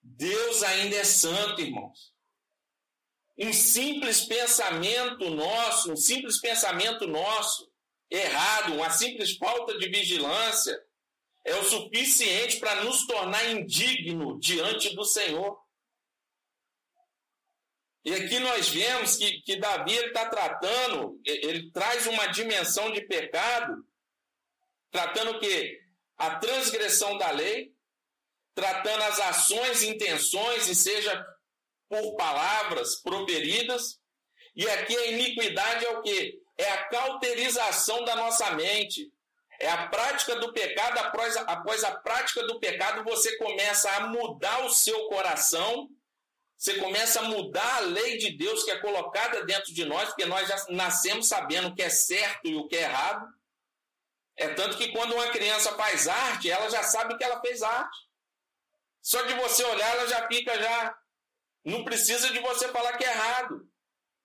Deus 0.00 0.62
ainda 0.62 0.96
é 0.96 1.04
santo, 1.04 1.60
irmãos. 1.60 2.14
Um 3.36 3.52
simples 3.52 4.24
pensamento 4.26 5.28
nosso, 5.28 5.92
um 5.92 5.96
simples 5.96 6.40
pensamento 6.40 7.04
nosso, 7.08 7.68
errado, 8.10 8.74
uma 8.74 8.90
simples 8.90 9.36
falta 9.36 9.76
de 9.78 9.88
vigilância, 9.88 10.78
é 11.44 11.54
o 11.56 11.64
suficiente 11.64 12.58
para 12.58 12.82
nos 12.84 13.06
tornar 13.06 13.50
indigno 13.50 14.38
diante 14.40 14.94
do 14.94 15.04
Senhor. 15.04 15.62
E 18.04 18.12
aqui 18.14 18.38
nós 18.38 18.68
vemos 18.68 19.16
que, 19.16 19.40
que 19.42 19.56
Davi 19.56 19.94
está 19.94 20.28
tratando, 20.28 21.20
ele 21.24 21.70
traz 21.70 22.06
uma 22.06 22.26
dimensão 22.26 22.92
de 22.92 23.02
pecado, 23.02 23.82
tratando 24.90 25.32
o 25.32 25.40
quê? 25.40 25.80
A 26.16 26.36
transgressão 26.36 27.16
da 27.18 27.30
lei, 27.30 27.74
tratando 28.54 29.02
as 29.02 29.18
ações 29.20 29.82
e 29.82 29.88
intenções, 29.88 30.68
e 30.68 30.74
seja 30.74 31.26
por 31.88 32.14
palavras 32.16 33.00
proferidas, 33.00 33.98
e 34.54 34.68
aqui 34.68 34.96
a 34.96 35.06
iniquidade 35.06 35.84
é 35.84 35.90
o 35.90 36.02
quê? 36.02 36.40
É 36.56 36.70
a 36.70 36.84
cauterização 36.88 38.04
da 38.04 38.16
nossa 38.16 38.50
mente. 38.52 39.12
É 39.60 39.70
a 39.70 39.86
prática 39.86 40.36
do 40.36 40.52
pecado, 40.52 40.98
após, 40.98 41.36
após 41.36 41.84
a 41.84 41.92
prática 41.92 42.44
do 42.46 42.58
pecado, 42.58 43.04
você 43.04 43.36
começa 43.36 43.90
a 43.92 44.08
mudar 44.08 44.64
o 44.64 44.70
seu 44.70 45.06
coração, 45.06 45.88
você 46.56 46.74
começa 46.74 47.20
a 47.20 47.24
mudar 47.24 47.76
a 47.76 47.80
lei 47.80 48.18
de 48.18 48.36
Deus 48.36 48.64
que 48.64 48.70
é 48.70 48.78
colocada 48.78 49.44
dentro 49.44 49.72
de 49.72 49.84
nós, 49.84 50.08
porque 50.08 50.26
nós 50.26 50.48
já 50.48 50.66
nascemos 50.70 51.28
sabendo 51.28 51.68
o 51.68 51.74
que 51.74 51.82
é 51.82 51.90
certo 51.90 52.46
e 52.48 52.56
o 52.56 52.66
que 52.66 52.76
é 52.76 52.82
errado. 52.82 53.32
É 54.36 54.48
tanto 54.48 54.76
que 54.76 54.90
quando 54.90 55.14
uma 55.14 55.28
criança 55.28 55.72
faz 55.76 56.08
arte, 56.08 56.50
ela 56.50 56.68
já 56.68 56.82
sabe 56.82 57.16
que 57.16 57.22
ela 57.22 57.40
fez 57.40 57.62
arte. 57.62 57.98
Só 59.00 59.22
de 59.22 59.34
você 59.34 59.62
olhar, 59.64 59.94
ela 59.94 60.08
já 60.08 60.26
fica 60.26 60.60
já. 60.60 60.98
Não 61.64 61.84
precisa 61.84 62.32
de 62.32 62.40
você 62.40 62.68
falar 62.68 62.96
que 62.96 63.04
é 63.04 63.10
errado. 63.10 63.68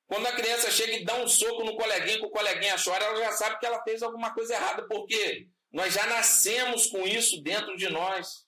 Quando 0.09 0.25
a 0.25 0.31
criança 0.31 0.71
chega 0.71 0.93
e 0.93 1.05
dá 1.05 1.13
um 1.21 1.27
soco 1.27 1.63
no 1.63 1.75
coleguinha, 1.75 2.17
que 2.17 2.25
o 2.25 2.31
coleguinha 2.31 2.75
chora, 2.83 3.05
ela 3.05 3.25
já 3.25 3.31
sabe 3.33 3.59
que 3.59 3.65
ela 3.67 3.83
fez 3.83 4.01
alguma 4.01 4.33
coisa 4.33 4.55
errada, 4.55 4.87
porque 4.87 5.47
nós 5.71 5.93
já 5.93 6.07
nascemos 6.07 6.87
com 6.87 7.07
isso 7.07 7.43
dentro 7.43 7.77
de 7.77 7.87
nós. 7.89 8.43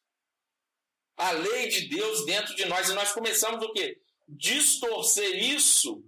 A 1.16 1.30
lei 1.30 1.68
de 1.68 1.88
Deus 1.88 2.26
dentro 2.26 2.56
de 2.56 2.66
nós. 2.66 2.90
E 2.90 2.94
nós 2.94 3.14
começamos 3.14 3.64
o 3.64 3.72
quê? 3.74 4.02
Distorcer 4.28 5.36
isso 5.38 6.04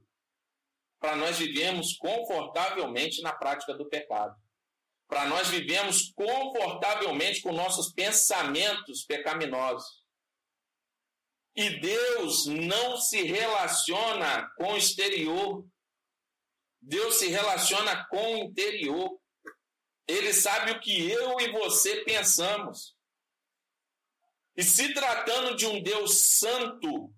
para 1.00 1.16
nós 1.16 1.38
vivermos 1.38 1.96
confortavelmente 1.98 3.22
na 3.22 3.32
prática 3.32 3.76
do 3.76 3.88
pecado. 3.88 4.36
Para 5.08 5.28
nós 5.28 5.50
vivemos 5.50 6.12
confortavelmente 6.16 7.42
com 7.42 7.52
nossos 7.52 7.94
pensamentos 7.94 9.06
pecaminosos. 9.06 10.03
E 11.56 11.80
Deus 11.80 12.48
não 12.48 12.98
se 12.98 13.22
relaciona 13.24 14.50
com 14.58 14.74
o 14.74 14.78
exterior. 14.78 15.66
Deus 16.82 17.16
se 17.16 17.28
relaciona 17.28 18.06
com 18.08 18.34
o 18.34 18.38
interior. 18.38 19.20
Ele 20.08 20.34
sabe 20.34 20.72
o 20.72 20.80
que 20.80 21.10
eu 21.10 21.40
e 21.40 21.52
você 21.52 22.04
pensamos. 22.04 22.96
E 24.56 24.64
se 24.64 24.94
tratando 24.94 25.56
de 25.56 25.66
um 25.66 25.82
Deus 25.82 26.20
santo, 26.22 27.14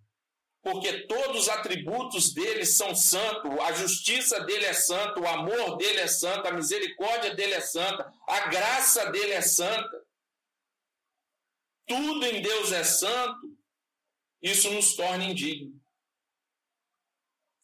porque 0.62 1.06
todos 1.08 1.44
os 1.44 1.50
atributos 1.50 2.34
dele 2.34 2.66
são 2.66 2.94
santos, 2.94 3.52
a 3.62 3.74
justiça 3.74 4.42
dele 4.42 4.66
é 4.66 4.74
santa, 4.74 5.20
o 5.20 5.28
amor 5.28 5.78
dele 5.78 6.00
é 6.00 6.08
santo, 6.08 6.48
a 6.48 6.52
misericórdia 6.52 7.34
dele 7.34 7.54
é 7.54 7.62
santa, 7.62 8.14
a 8.28 8.48
graça 8.48 9.12
dele 9.12 9.34
é 9.34 9.42
santa. 9.42 10.06
Tudo 11.88 12.26
em 12.26 12.42
Deus 12.42 12.72
é 12.72 12.84
santo 12.84 13.55
isso 14.46 14.70
nos 14.70 14.96
torna 14.96 15.24
indigno. 15.24 15.74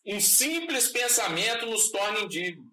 Um 0.04 0.20
simples 0.20 0.88
pensamento 0.88 1.68
nos 1.68 1.92
torna 1.92 2.22
indigno. 2.22 2.66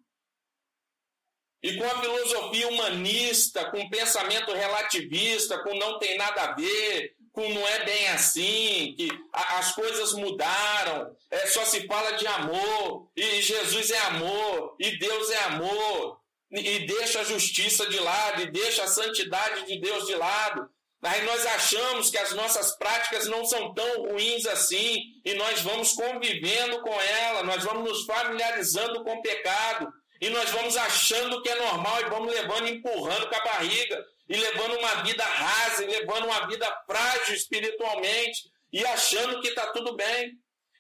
E 1.62 1.76
com 1.76 1.84
a 1.84 2.00
filosofia 2.00 2.68
humanista, 2.68 3.70
com 3.70 3.90
pensamento 3.90 4.52
relativista, 4.52 5.62
com 5.62 5.74
não 5.74 5.98
tem 5.98 6.16
nada 6.16 6.42
a 6.42 6.54
ver, 6.54 7.16
com 7.32 7.46
não 7.52 7.68
é 7.68 7.84
bem 7.84 8.08
assim, 8.08 8.94
que 8.96 9.08
as 9.32 9.74
coisas 9.74 10.14
mudaram, 10.14 11.14
é, 11.30 11.46
só 11.48 11.66
se 11.66 11.86
fala 11.86 12.12
de 12.12 12.26
amor, 12.26 13.10
e 13.14 13.42
Jesus 13.42 13.90
é 13.90 13.98
amor, 13.98 14.74
e 14.80 14.98
Deus 14.98 15.30
é 15.30 15.38
amor, 15.44 16.20
e 16.50 16.86
deixa 16.86 17.20
a 17.20 17.24
justiça 17.24 17.86
de 17.88 17.98
lado, 17.98 18.40
e 18.40 18.50
deixa 18.50 18.84
a 18.84 18.88
santidade 18.88 19.66
de 19.66 19.78
Deus 19.78 20.06
de 20.06 20.14
lado, 20.14 20.70
Aí 21.02 21.22
nós 21.24 21.46
achamos 21.46 22.10
que 22.10 22.18
as 22.18 22.32
nossas 22.32 22.76
práticas 22.76 23.26
não 23.28 23.44
são 23.44 23.72
tão 23.72 24.02
ruins 24.02 24.44
assim, 24.46 24.96
e 25.24 25.34
nós 25.34 25.60
vamos 25.60 25.92
convivendo 25.92 26.80
com 26.80 27.00
ela, 27.00 27.44
nós 27.44 27.62
vamos 27.62 27.88
nos 27.88 28.04
familiarizando 28.04 29.04
com 29.04 29.14
o 29.14 29.22
pecado, 29.22 29.92
e 30.20 30.28
nós 30.30 30.50
vamos 30.50 30.76
achando 30.76 31.40
que 31.40 31.48
é 31.48 31.54
normal 31.54 32.00
e 32.00 32.10
vamos 32.10 32.34
levando, 32.34 32.68
empurrando 32.68 33.28
com 33.28 33.36
a 33.36 33.44
barriga, 33.44 34.04
e 34.28 34.36
levando 34.36 34.76
uma 34.76 35.02
vida 35.04 35.24
rasa, 35.24 35.84
e 35.84 35.86
levando 35.86 36.24
uma 36.24 36.46
vida 36.48 36.66
frágil 36.84 37.34
espiritualmente, 37.34 38.50
e 38.72 38.84
achando 38.84 39.40
que 39.40 39.48
está 39.48 39.68
tudo 39.68 39.94
bem. 39.94 40.32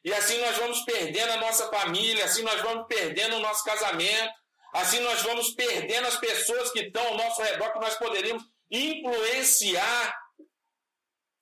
E 0.04 0.12
assim 0.12 0.38
nós 0.38 0.56
vamos 0.56 0.80
perdendo 0.80 1.32
a 1.32 1.36
nossa 1.36 1.68
família, 1.68 2.24
assim 2.24 2.42
nós 2.42 2.60
vamos 2.60 2.86
perdendo 2.88 3.36
o 3.36 3.40
nosso 3.40 3.64
casamento, 3.64 4.32
assim 4.72 4.98
nós 5.00 5.22
vamos 5.22 5.54
perdendo 5.54 6.08
as 6.08 6.16
pessoas 6.16 6.72
que 6.72 6.80
estão 6.80 7.06
ao 7.06 7.16
nosso 7.16 7.40
redor, 7.40 7.72
que 7.72 7.80
nós 7.80 7.96
poderíamos 7.96 8.42
influenciar 8.70 10.16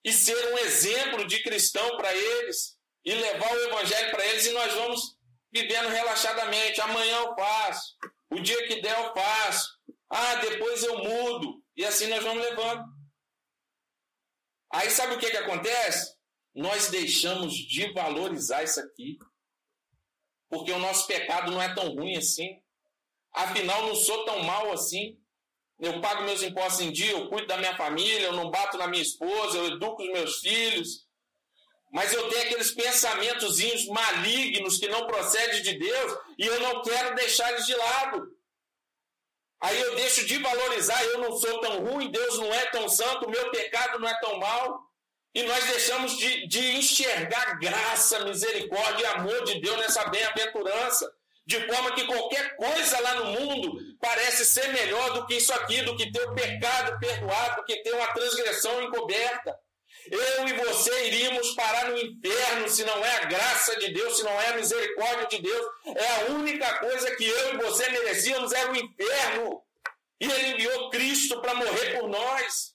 e 0.04 0.12
ser 0.12 0.52
um 0.52 0.59
exemplo 0.59 1.26
de 1.26 1.42
cristão 1.42 1.97
para 1.97 2.14
eles 2.14 2.76
e 3.04 3.14
levar 3.14 3.52
o 3.52 3.61
evangelho 3.64 4.11
para 4.11 4.25
eles 4.26 4.47
e 4.47 4.52
nós 4.52 4.73
vamos 4.73 5.16
vivendo 5.52 5.88
relaxadamente. 5.88 6.80
Amanhã 6.80 7.16
eu 7.18 7.35
faço. 7.35 7.97
O 8.30 8.40
dia 8.40 8.66
que 8.66 8.80
der 8.80 8.99
eu 8.99 9.12
faço. 9.12 9.68
Ah, 10.11 10.37
depois 10.37 10.83
eu 10.83 10.99
mudo. 10.99 11.62
E 11.76 11.85
assim 11.85 12.06
nós 12.06 12.23
vamos 12.23 12.42
levando. 12.42 12.85
Aí 14.73 14.90
sabe 14.90 15.14
o 15.14 15.18
que, 15.18 15.30
que 15.30 15.37
acontece? 15.37 16.14
Nós 16.54 16.88
deixamos 16.88 17.54
de 17.54 17.92
valorizar 17.92 18.62
isso 18.62 18.80
aqui. 18.80 19.18
Porque 20.49 20.71
o 20.73 20.78
nosso 20.78 21.06
pecado 21.06 21.50
não 21.50 21.61
é 21.61 21.75
tão 21.75 21.95
ruim 21.95 22.16
assim. 22.16 22.61
Afinal, 23.33 23.87
não 23.87 23.95
sou 23.95 24.25
tão 24.25 24.42
mal 24.42 24.73
assim. 24.73 25.21
Eu 25.78 26.00
pago 26.00 26.25
meus 26.25 26.42
impostos 26.42 26.80
em 26.80 26.90
dia, 26.90 27.12
eu 27.12 27.28
cuido 27.28 27.47
da 27.47 27.59
minha 27.59 27.76
família, 27.76 28.26
eu 28.26 28.33
não 28.33 28.50
bato 28.50 28.78
na 28.78 28.87
minha 28.87 29.02
esposa, 29.02 29.59
eu 29.59 29.66
educo 29.66 30.02
os 30.02 30.11
meus 30.11 30.40
filhos. 30.40 31.06
Mas 31.92 32.12
eu 32.12 32.28
tenho 32.28 32.42
aqueles 32.42 32.73
pensamentozinhos 32.73 33.87
malignos 33.87 34.78
que 34.78 34.88
não 34.88 35.06
procedem 35.06 35.62
de 35.62 35.78
Deus 35.78 36.18
e 36.38 36.47
eu 36.47 36.61
não 36.61 36.83
quero 36.83 37.14
deixar 37.14 37.52
eles 37.52 37.66
de 37.66 37.75
lado. 37.75 38.37
Aí 39.61 39.80
eu 39.80 39.95
deixo 39.97 40.26
de 40.26 40.38
valorizar, 40.38 41.02
eu 41.04 41.18
não 41.18 41.37
sou 41.37 41.61
tão 41.61 41.85
ruim, 41.85 42.11
Deus 42.11 42.38
não 42.38 42.52
é 42.52 42.66
tão 42.66 42.88
santo, 42.88 43.26
o 43.26 43.30
meu 43.30 43.50
pecado 43.50 43.99
não 43.99 44.09
é 44.09 44.21
tão 44.21 44.38
mal. 44.38 44.87
E 45.35 45.42
nós 45.42 45.64
deixamos 45.66 46.16
de, 46.16 46.47
de 46.49 46.76
enxergar 46.76 47.59
graça, 47.59 48.25
misericórdia 48.25 49.02
e 49.02 49.06
amor 49.06 49.45
de 49.45 49.61
Deus 49.61 49.76
nessa 49.76 50.09
bem-aventurança. 50.09 51.11
De 51.47 51.65
forma 51.65 51.95
que 51.95 52.05
qualquer 52.07 52.57
coisa 52.57 53.00
lá 53.00 53.15
no 53.15 53.26
mundo 53.26 53.79
parece 54.00 54.45
ser 54.45 54.69
melhor 54.73 55.12
do 55.12 55.26
que 55.26 55.37
isso 55.37 55.53
aqui, 55.53 55.81
do 55.83 55.97
que 55.97 56.11
ter 56.11 56.23
o 56.23 56.35
pecado 56.35 56.99
perdoado, 56.99 57.61
do 57.61 57.65
que 57.65 57.76
ter 57.85 57.95
uma 57.95 58.09
transgressão 58.09 58.83
encoberta. 58.83 59.57
Eu 60.11 60.49
e 60.49 60.53
você 60.55 61.07
iríamos 61.07 61.53
parar 61.55 61.91
no 61.91 61.99
inferno 61.99 62.69
se 62.69 62.85
não 62.85 63.05
é 63.05 63.17
a 63.17 63.25
graça 63.26 63.76
de 63.79 63.93
Deus, 63.93 64.17
se 64.17 64.25
não 64.25 64.41
é 64.41 64.49
a 64.49 64.57
misericórdia 64.57 65.26
de 65.26 65.43
Deus. 65.43 65.67
É 65.87 66.09
a 66.09 66.33
única 66.33 66.79
coisa 66.79 67.15
que 67.15 67.25
eu 67.25 67.55
e 67.55 67.57
você 67.59 67.88
merecíamos 67.91 68.53
era 68.53 68.73
o 68.73 68.76
inferno. 68.76 69.62
E 70.21 70.31
Ele 70.31 70.49
enviou 70.55 70.91
Cristo 70.91 71.41
para 71.41 71.55
morrer 71.55 71.99
por 71.99 72.09
nós, 72.09 72.75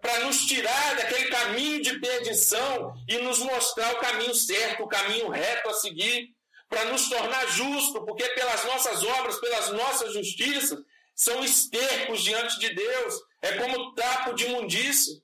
para 0.00 0.20
nos 0.20 0.46
tirar 0.46 0.96
daquele 0.96 1.28
caminho 1.28 1.82
de 1.82 1.98
perdição 1.98 2.94
e 3.08 3.18
nos 3.18 3.38
mostrar 3.40 3.94
o 3.94 3.98
caminho 3.98 4.34
certo, 4.34 4.84
o 4.84 4.88
caminho 4.88 5.28
reto 5.28 5.68
a 5.68 5.74
seguir, 5.74 6.35
para 6.68 6.86
nos 6.86 7.08
tornar 7.08 7.46
justo, 7.48 8.04
porque 8.04 8.28
pelas 8.30 8.64
nossas 8.64 9.02
obras, 9.02 9.40
pelas 9.40 9.72
nossas 9.72 10.12
justiças, 10.12 10.78
são 11.14 11.42
estercos 11.44 12.22
diante 12.22 12.58
de 12.58 12.74
Deus. 12.74 13.14
É 13.40 13.52
como 13.56 13.94
trapo 13.94 14.34
de 14.34 14.44
imundícia. 14.46 15.14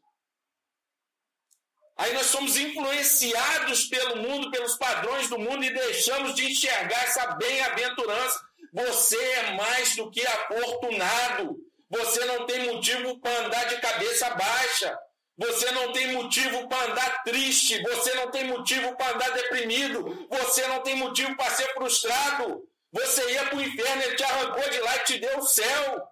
Aí 1.97 2.13
nós 2.15 2.27
somos 2.27 2.57
influenciados 2.57 3.85
pelo 3.85 4.17
mundo, 4.17 4.51
pelos 4.51 4.77
padrões 4.77 5.29
do 5.29 5.39
mundo 5.39 5.63
e 5.65 5.75
deixamos 5.75 6.35
de 6.35 6.51
enxergar 6.51 7.03
essa 7.05 7.35
bem-aventurança. 7.35 8.41
Você 8.73 9.17
é 9.17 9.55
mais 9.55 9.95
do 9.97 10.11
que 10.11 10.27
afortunado. 10.27 11.57
Você 11.91 12.25
não 12.25 12.47
tem 12.47 12.73
motivo 12.73 13.21
para 13.21 13.47
andar 13.47 13.65
de 13.65 13.81
cabeça 13.81 14.31
baixa. 14.31 14.99
Você 15.39 15.71
não 15.73 15.93
tem 15.93 16.13
motivo 16.13 16.69
para 16.69 16.93
andar 16.93 17.23
triste. 17.25 17.83
Você 17.83 18.15
não 18.15 18.31
tem 18.31 18.45
motivo 18.45 18.95
para 18.97 19.15
andar 19.15 19.31
deprimido. 19.31 20.29
Você 20.31 20.67
não 20.67 20.81
tem 20.81 20.97
motivo 20.97 21.37
para 21.37 21.51
ser 21.51 21.73
frustrado. 21.75 22.63
Você 22.93 23.33
ia 23.33 23.47
para 23.47 23.57
o 23.57 23.63
inferno, 23.63 24.03
ele 24.03 24.17
te 24.17 24.23
arrancou 24.23 24.69
de 24.69 24.79
lá 24.81 24.97
e 24.97 25.05
te 25.05 25.19
deu 25.19 25.39
o 25.39 25.47
céu. 25.47 26.03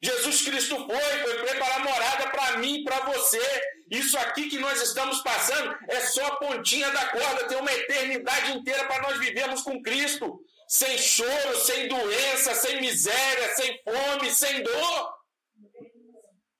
Jesus 0.00 0.42
Cristo 0.42 0.76
foi, 0.76 1.22
foi 1.22 1.42
preparar 1.44 1.80
morada 1.80 2.30
para 2.30 2.58
mim 2.58 2.84
para 2.84 3.00
você. 3.06 3.40
Isso 3.90 4.16
aqui 4.18 4.48
que 4.50 4.58
nós 4.58 4.80
estamos 4.82 5.20
passando 5.22 5.74
é 5.88 6.00
só 6.00 6.26
a 6.26 6.36
pontinha 6.36 6.90
da 6.90 7.06
corda, 7.06 7.48
tem 7.48 7.58
uma 7.58 7.72
eternidade 7.72 8.52
inteira 8.52 8.84
para 8.84 9.02
nós 9.02 9.18
vivermos 9.18 9.62
com 9.62 9.82
Cristo. 9.82 10.38
Sem 10.68 10.98
choro, 10.98 11.60
sem 11.64 11.88
doença, 11.88 12.54
sem 12.54 12.78
miséria, 12.78 13.54
sem 13.56 13.80
fome, 13.82 14.30
sem 14.30 14.62
dor. 14.62 15.17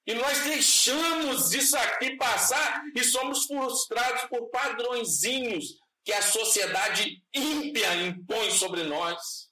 E 0.08 0.14
nós 0.14 0.42
deixamos 0.44 1.52
isso 1.52 1.76
aqui 1.76 2.16
passar 2.16 2.82
e 2.96 3.04
somos 3.04 3.44
frustrados 3.44 4.22
por 4.30 4.48
padrõezinhos 4.48 5.76
que 6.02 6.14
a 6.14 6.22
sociedade 6.22 7.22
ímpia 7.34 7.94
impõe 7.94 8.50
sobre 8.50 8.84
nós. 8.84 9.50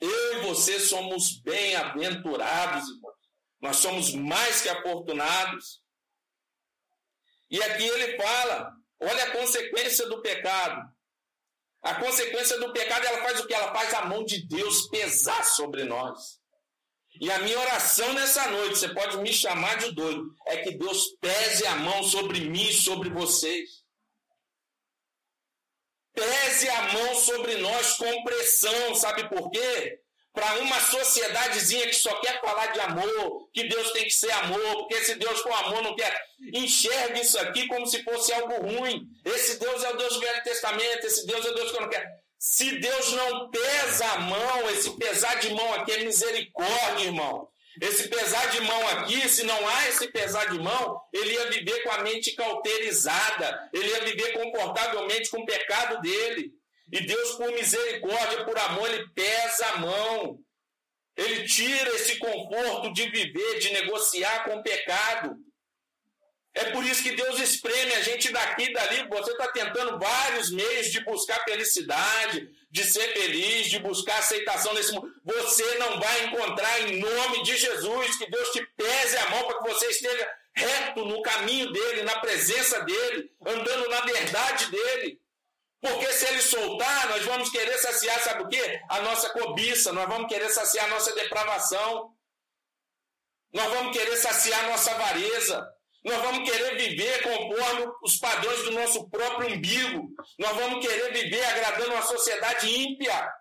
Eu 0.00 0.38
e 0.38 0.46
você 0.46 0.80
somos 0.80 1.38
bem-aventurados, 1.42 2.88
irmãos. 2.88 3.14
Nós 3.60 3.76
somos 3.76 4.14
mais 4.14 4.62
que 4.62 4.70
afortunados. 4.70 5.82
E 7.50 7.62
aqui 7.62 7.84
ele 7.86 8.16
fala: 8.16 8.72
olha 9.00 9.24
a 9.24 9.32
consequência 9.32 10.08
do 10.08 10.22
pecado. 10.22 10.90
A 11.82 11.94
consequência 11.96 12.58
do 12.58 12.72
pecado, 12.72 13.04
ela 13.04 13.22
faz 13.22 13.38
o 13.38 13.46
que? 13.46 13.52
Ela 13.52 13.70
faz 13.74 13.92
a 13.92 14.06
mão 14.06 14.24
de 14.24 14.46
Deus 14.46 14.88
pesar 14.88 15.44
sobre 15.44 15.84
nós. 15.84 16.39
E 17.20 17.30
a 17.30 17.38
minha 17.40 17.60
oração 17.60 18.12
nessa 18.14 18.50
noite, 18.50 18.78
você 18.78 18.88
pode 18.88 19.18
me 19.18 19.32
chamar 19.32 19.76
de 19.76 19.92
doido, 19.92 20.34
é 20.46 20.56
que 20.56 20.72
Deus 20.72 21.08
pese 21.20 21.66
a 21.66 21.76
mão 21.76 22.02
sobre 22.02 22.40
mim 22.40 22.68
e 22.68 22.72
sobre 22.72 23.10
vocês 23.10 23.80
pese 26.20 26.68
a 26.68 26.82
mão 26.92 27.14
sobre 27.14 27.56
nós 27.56 27.94
com 27.94 28.22
pressão, 28.22 28.94
sabe 28.94 29.28
por 29.28 29.50
quê? 29.50 29.98
Para 30.32 30.60
uma 30.60 30.78
sociedadezinha 30.80 31.86
que 31.88 31.94
só 31.94 32.14
quer 32.20 32.40
falar 32.40 32.66
de 32.66 32.80
amor, 32.80 33.48
que 33.52 33.64
Deus 33.64 33.90
tem 33.92 34.04
que 34.04 34.12
ser 34.12 34.30
amor, 34.32 34.76
porque 34.78 35.02
se 35.02 35.16
Deus 35.16 35.40
for 35.40 35.52
amor, 35.52 35.82
não 35.82 35.96
quer. 35.96 36.14
Enxergue 36.54 37.20
isso 37.20 37.38
aqui 37.38 37.66
como 37.66 37.86
se 37.86 38.02
fosse 38.04 38.32
algo 38.32 38.54
ruim. 38.54 39.08
Esse 39.24 39.58
Deus 39.58 39.82
é 39.82 39.90
o 39.90 39.96
Deus 39.96 40.14
do 40.14 40.20
Velho 40.20 40.42
Testamento, 40.44 41.06
esse 41.06 41.26
Deus 41.26 41.44
é 41.44 41.50
o 41.50 41.54
Deus 41.54 41.70
que 41.70 41.76
eu 41.76 41.80
não 41.80 41.88
quero. 41.88 42.08
Se 42.42 42.78
Deus 42.78 43.12
não 43.12 43.50
pesa 43.50 44.06
a 44.12 44.18
mão, 44.20 44.70
esse 44.70 44.90
pesar 44.96 45.38
de 45.40 45.52
mão 45.52 45.74
aqui 45.74 45.92
é 45.92 46.04
misericórdia, 46.04 47.04
irmão. 47.04 47.46
Esse 47.78 48.08
pesar 48.08 48.46
de 48.46 48.62
mão 48.62 48.88
aqui, 48.88 49.28
se 49.28 49.42
não 49.42 49.68
há 49.68 49.88
esse 49.88 50.08
pesar 50.08 50.50
de 50.50 50.58
mão, 50.58 50.98
ele 51.12 51.34
ia 51.34 51.50
viver 51.50 51.82
com 51.82 51.90
a 51.90 51.98
mente 51.98 52.32
cauterizada, 52.32 53.68
ele 53.74 53.90
ia 53.90 54.04
viver 54.06 54.32
confortavelmente 54.32 55.28
com 55.28 55.42
o 55.42 55.44
pecado 55.44 56.00
dele. 56.00 56.50
E 56.90 57.06
Deus, 57.06 57.32
por 57.32 57.52
misericórdia, 57.52 58.42
por 58.46 58.58
amor, 58.58 58.88
ele 58.88 59.06
pesa 59.10 59.66
a 59.74 59.76
mão. 59.76 60.38
Ele 61.18 61.46
tira 61.46 61.94
esse 61.96 62.16
conforto 62.16 62.90
de 62.94 63.06
viver, 63.10 63.58
de 63.58 63.70
negociar 63.74 64.44
com 64.44 64.56
o 64.56 64.62
pecado. 64.62 65.36
É 66.52 66.64
por 66.72 66.84
isso 66.84 67.02
que 67.02 67.12
Deus 67.12 67.38
espreme 67.38 67.94
a 67.94 68.02
gente 68.02 68.32
daqui 68.32 68.64
e 68.64 68.72
dali. 68.72 69.08
Você 69.08 69.30
está 69.30 69.48
tentando 69.48 69.98
vários 69.98 70.50
meios 70.50 70.88
de 70.90 71.00
buscar 71.04 71.38
felicidade, 71.44 72.48
de 72.70 72.84
ser 72.84 73.12
feliz, 73.12 73.68
de 73.68 73.78
buscar 73.78 74.18
aceitação 74.18 74.74
nesse 74.74 74.92
mundo. 74.92 75.08
Você 75.24 75.78
não 75.78 76.00
vai 76.00 76.24
encontrar 76.24 76.80
em 76.82 76.98
nome 76.98 77.42
de 77.44 77.56
Jesus 77.56 78.16
que 78.18 78.28
Deus 78.28 78.50
te 78.50 78.66
pese 78.76 79.16
a 79.16 79.30
mão 79.30 79.44
para 79.46 79.58
que 79.58 79.68
você 79.68 79.86
esteja 79.86 80.28
reto 80.54 81.04
no 81.04 81.22
caminho 81.22 81.72
dele, 81.72 82.02
na 82.02 82.18
presença 82.18 82.80
dele, 82.80 83.30
andando 83.46 83.88
na 83.88 84.00
verdade 84.00 84.66
dele. 84.66 85.20
Porque 85.80 86.12
se 86.12 86.26
ele 86.26 86.42
soltar, 86.42 87.08
nós 87.08 87.24
vamos 87.24 87.48
querer 87.50 87.78
saciar, 87.78 88.20
sabe 88.20 88.42
o 88.42 88.48
quê? 88.48 88.82
A 88.88 89.00
nossa 89.00 89.30
cobiça, 89.30 89.92
nós 89.92 90.06
vamos 90.08 90.28
querer 90.28 90.50
saciar 90.50 90.86
a 90.86 90.88
nossa 90.88 91.14
depravação. 91.14 92.12
Nós 93.52 93.72
vamos 93.72 93.96
querer 93.96 94.16
saciar 94.16 94.64
a 94.64 94.68
nossa 94.68 94.90
avareza. 94.90 95.79
Nós 96.04 96.16
vamos 96.22 96.50
querer 96.50 96.76
viver 96.76 97.22
conforme 97.22 97.92
os 98.02 98.16
padrões 98.16 98.64
do 98.64 98.70
nosso 98.72 99.08
próprio 99.10 99.54
umbigo. 99.54 100.08
Nós 100.38 100.56
vamos 100.56 100.86
querer 100.86 101.12
viver 101.12 101.44
agradando 101.44 101.92
uma 101.92 102.02
sociedade 102.02 102.68
ímpia. 102.68 103.32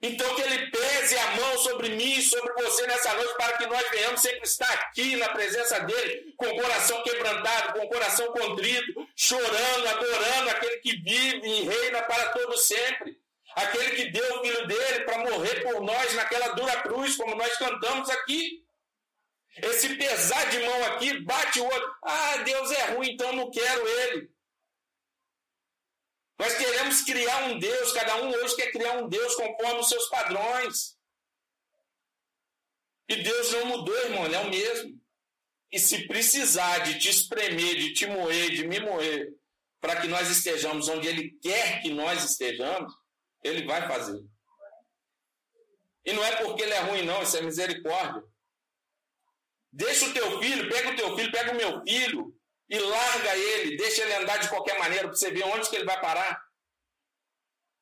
Então, 0.00 0.34
que 0.34 0.42
Ele 0.42 0.70
pese 0.70 1.16
a 1.16 1.30
mão 1.30 1.58
sobre 1.58 1.88
mim 1.88 2.18
e 2.18 2.22
sobre 2.22 2.52
você 2.62 2.86
nessa 2.86 3.14
noite, 3.14 3.34
para 3.36 3.56
que 3.56 3.66
nós 3.66 3.90
venhamos 3.90 4.20
sempre 4.20 4.42
estar 4.42 4.70
aqui 4.70 5.16
na 5.16 5.30
presença 5.30 5.80
dEle, 5.80 6.34
com 6.36 6.46
o 6.46 6.60
coração 6.60 7.02
quebrantado, 7.02 7.72
com 7.72 7.86
o 7.86 7.88
coração 7.88 8.26
contrito, 8.26 9.08
chorando, 9.16 9.88
adorando 9.88 10.50
aquele 10.50 10.76
que 10.76 10.96
vive 10.96 11.48
e 11.48 11.62
reina 11.62 12.02
para 12.02 12.28
todo 12.32 12.56
sempre. 12.58 13.16
Aquele 13.56 13.90
que 13.92 14.10
deu 14.10 14.36
o 14.36 14.44
filho 14.44 14.66
dele 14.66 15.04
para 15.04 15.18
morrer 15.18 15.62
por 15.62 15.80
nós 15.80 16.12
naquela 16.14 16.48
dura 16.48 16.82
cruz, 16.82 17.16
como 17.16 17.34
nós 17.34 17.56
cantamos 17.56 18.10
aqui. 18.10 18.63
Esse 19.56 19.96
pesar 19.96 20.50
de 20.50 20.58
mão 20.58 20.84
aqui 20.84 21.20
bate 21.20 21.60
o 21.60 21.64
outro. 21.64 21.96
Ah, 22.02 22.36
Deus 22.38 22.70
é 22.72 22.94
ruim, 22.94 23.10
então 23.10 23.32
não 23.32 23.50
quero 23.50 23.86
ele. 23.86 24.30
Nós 26.38 26.56
queremos 26.56 27.02
criar 27.02 27.44
um 27.44 27.58
Deus, 27.58 27.92
cada 27.92 28.16
um 28.22 28.30
hoje 28.30 28.56
quer 28.56 28.72
criar 28.72 28.98
um 28.98 29.08
Deus 29.08 29.34
conforme 29.36 29.80
os 29.80 29.88
seus 29.88 30.08
padrões. 30.08 30.98
E 33.08 33.22
Deus 33.22 33.52
não 33.52 33.66
mudou, 33.66 33.96
irmão, 33.96 34.24
ele 34.24 34.34
é 34.34 34.40
o 34.40 34.50
mesmo. 34.50 35.00
E 35.70 35.78
se 35.78 36.06
precisar 36.06 36.78
de 36.78 36.98
te 36.98 37.10
espremer, 37.10 37.76
de 37.76 37.92
te 37.92 38.06
moer, 38.06 38.50
de 38.50 38.66
me 38.66 38.80
moer, 38.80 39.34
para 39.80 40.00
que 40.00 40.08
nós 40.08 40.30
estejamos 40.30 40.88
onde 40.88 41.06
Ele 41.06 41.30
quer 41.42 41.82
que 41.82 41.90
nós 41.92 42.24
estejamos, 42.24 42.92
Ele 43.42 43.66
vai 43.66 43.86
fazer. 43.86 44.24
E 46.04 46.12
não 46.12 46.24
é 46.24 46.36
porque 46.36 46.62
Ele 46.62 46.72
é 46.72 46.80
ruim, 46.80 47.02
não, 47.02 47.22
isso 47.22 47.36
é 47.36 47.42
misericórdia. 47.42 48.22
Deixa 49.76 50.06
o 50.06 50.12
teu 50.14 50.40
filho, 50.40 50.70
pega 50.70 50.90
o 50.90 50.96
teu 50.96 51.16
filho, 51.16 51.32
pega 51.32 51.50
o 51.50 51.56
meu 51.56 51.82
filho 51.82 52.32
e 52.68 52.78
larga 52.78 53.36
ele, 53.36 53.76
deixa 53.76 54.02
ele 54.02 54.14
andar 54.14 54.36
de 54.38 54.48
qualquer 54.48 54.78
maneira 54.78 55.08
para 55.08 55.16
você 55.16 55.32
ver 55.32 55.42
onde 55.46 55.68
que 55.68 55.74
ele 55.74 55.84
vai 55.84 56.00
parar. 56.00 56.40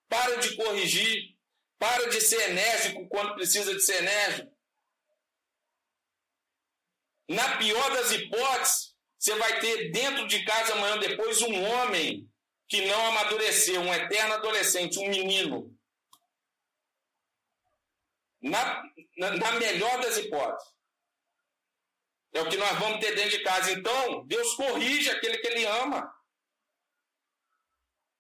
para 0.09 0.37
de 0.37 0.57
corrigir, 0.57 1.37
para 1.79 2.09
de 2.09 2.21
ser 2.21 2.51
enérgico 2.51 3.09
quando 3.09 3.35
precisa 3.35 3.75
de 3.75 3.81
ser 3.81 3.97
enérgico. 3.97 4.51
Na 7.29 7.57
pior 7.59 7.91
das 7.93 8.11
hipóteses, 8.13 8.95
você 9.19 9.35
vai 9.37 9.61
ter 9.61 9.91
dentro 9.91 10.27
de 10.27 10.45
casa 10.45 10.73
amanhã 10.73 10.99
depois 10.99 11.43
um 11.43 11.63
homem 11.63 12.27
que 12.69 12.87
não 12.87 13.07
amadureceu, 13.09 13.81
um 13.81 13.93
eterno 13.93 14.35
adolescente, 14.35 14.99
um 14.99 15.09
menino. 15.09 15.79
Na, 18.41 18.83
na, 19.19 19.37
na 19.37 19.53
melhor 19.53 20.01
das 20.01 20.17
hipóteses. 20.17 20.72
É 22.33 22.41
o 22.41 22.49
que 22.49 22.57
nós 22.57 22.79
vamos 22.79 23.01
ter 23.01 23.15
dentro 23.15 23.31
de 23.31 23.43
casa. 23.43 23.73
Então, 23.73 24.27
Deus 24.27 24.55
corrige 24.55 25.11
aquele 25.11 25.39
que 25.39 25.47
Ele 25.47 25.67
ama. 25.67 26.13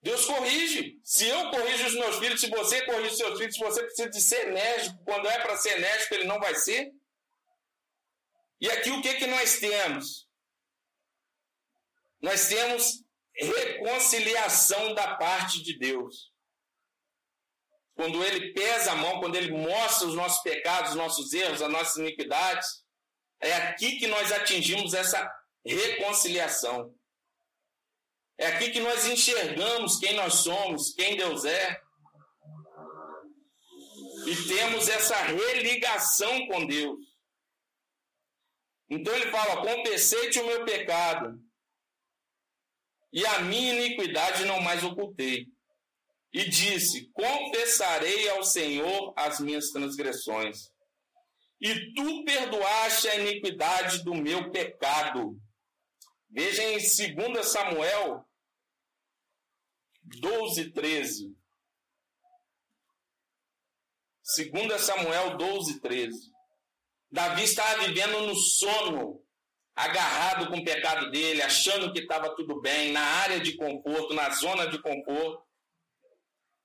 Deus 0.03 0.25
corrige. 0.25 1.01
Se 1.05 1.29
eu 1.29 1.51
corrijo 1.51 1.87
os 1.87 1.95
meus 1.95 2.19
filhos, 2.19 2.41
se 2.41 2.51
você 2.51 2.85
corrige 2.85 3.13
os 3.13 3.17
seus 3.17 3.39
filhos, 3.39 3.55
se 3.55 3.61
você 3.61 3.83
precisa 3.85 4.11
de 4.11 4.21
ser 4.21 4.49
enérgico, 4.49 5.03
quando 5.05 5.29
é 5.29 5.39
para 5.39 5.57
ser 5.57 5.79
enérgico, 5.79 6.15
ele 6.15 6.25
não 6.25 6.41
vai 6.41 6.55
ser. 6.57 6.93
E 8.61 8.69
aqui 8.69 8.91
o 8.91 9.01
que, 9.01 9.15
que 9.15 9.27
nós 9.27 9.61
temos? 9.61 10.29
Nós 12.21 12.49
temos 12.49 13.05
reconciliação 13.35 14.93
da 14.95 15.17
parte 15.17 15.63
de 15.63 15.79
Deus. 15.79 16.33
Quando 17.95 18.23
ele 18.25 18.53
pesa 18.53 18.93
a 18.93 18.97
mão, 18.97 19.21
quando 19.21 19.37
ele 19.37 19.53
mostra 19.53 20.09
os 20.09 20.15
nossos 20.15 20.43
pecados, 20.43 20.91
os 20.91 20.97
nossos 20.97 21.33
erros, 21.33 21.63
as 21.63 21.71
nossas 21.71 21.97
iniquidades, 21.97 22.83
é 23.43 23.55
aqui 23.55 23.99
que 23.99 24.07
nós 24.07 24.31
atingimos 24.31 24.95
essa 24.95 25.31
reconciliação. 25.65 26.95
É 28.39 28.47
aqui 28.47 28.71
que 28.71 28.81
nós 28.81 29.05
enxergamos 29.07 29.99
quem 29.99 30.15
nós 30.15 30.35
somos, 30.35 30.95
quem 30.95 31.17
Deus 31.17 31.45
é. 31.45 31.81
E 34.27 34.49
temos 34.49 34.89
essa 34.89 35.17
religação 35.25 36.47
com 36.47 36.67
Deus. 36.67 36.99
Então 38.89 39.13
ele 39.15 39.31
fala: 39.31 39.63
Compensei-te 39.63 40.39
o 40.39 40.47
meu 40.47 40.65
pecado, 40.65 41.41
e 43.13 43.27
a 43.27 43.41
minha 43.41 43.75
iniquidade 43.75 44.45
não 44.45 44.61
mais 44.61 44.85
ocultei. 44.85 45.47
E 46.33 46.49
disse: 46.49 47.11
Confessarei 47.13 48.29
ao 48.29 48.45
Senhor 48.45 49.13
as 49.17 49.41
minhas 49.41 49.71
transgressões. 49.71 50.72
E 51.63 51.95
tu 51.95 52.25
perdoaste 52.25 53.09
a 53.09 53.17
iniquidade 53.17 54.03
do 54.03 54.15
meu 54.15 54.51
pecado 54.51 55.41
Veja 56.33 56.63
em 56.63 56.79
2 56.79 57.47
Samuel 57.47 58.25
12, 60.03 60.73
13. 60.73 61.37
2 64.51 64.81
Samuel 64.81 65.37
12, 65.37 65.81
13. 65.81 66.33
Davi 67.11 67.43
estava 67.43 67.87
vivendo 67.87 68.23
no 68.23 68.35
sono, 68.35 69.23
agarrado 69.77 70.49
com 70.49 70.57
o 70.57 70.65
pecado 70.65 71.11
dele, 71.11 71.43
achando 71.43 71.93
que 71.93 72.01
estava 72.01 72.35
tudo 72.35 72.63
bem, 72.63 72.93
na 72.93 73.03
área 73.03 73.39
de 73.39 73.55
conforto, 73.55 74.15
na 74.15 74.31
zona 74.31 74.67
de 74.69 74.81
conforto. 74.81 75.47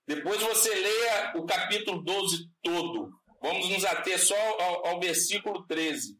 Depois 0.07 0.41
você 0.41 0.73
leia 0.73 1.33
o 1.35 1.45
capítulo 1.45 2.01
12 2.01 2.49
todo. 2.63 3.16
Vamos 3.41 3.69
nos 3.69 3.85
ater 3.85 4.19
só 4.19 4.35
ao, 4.35 4.87
ao 4.87 4.99
versículo 4.99 5.65
13. 5.67 6.19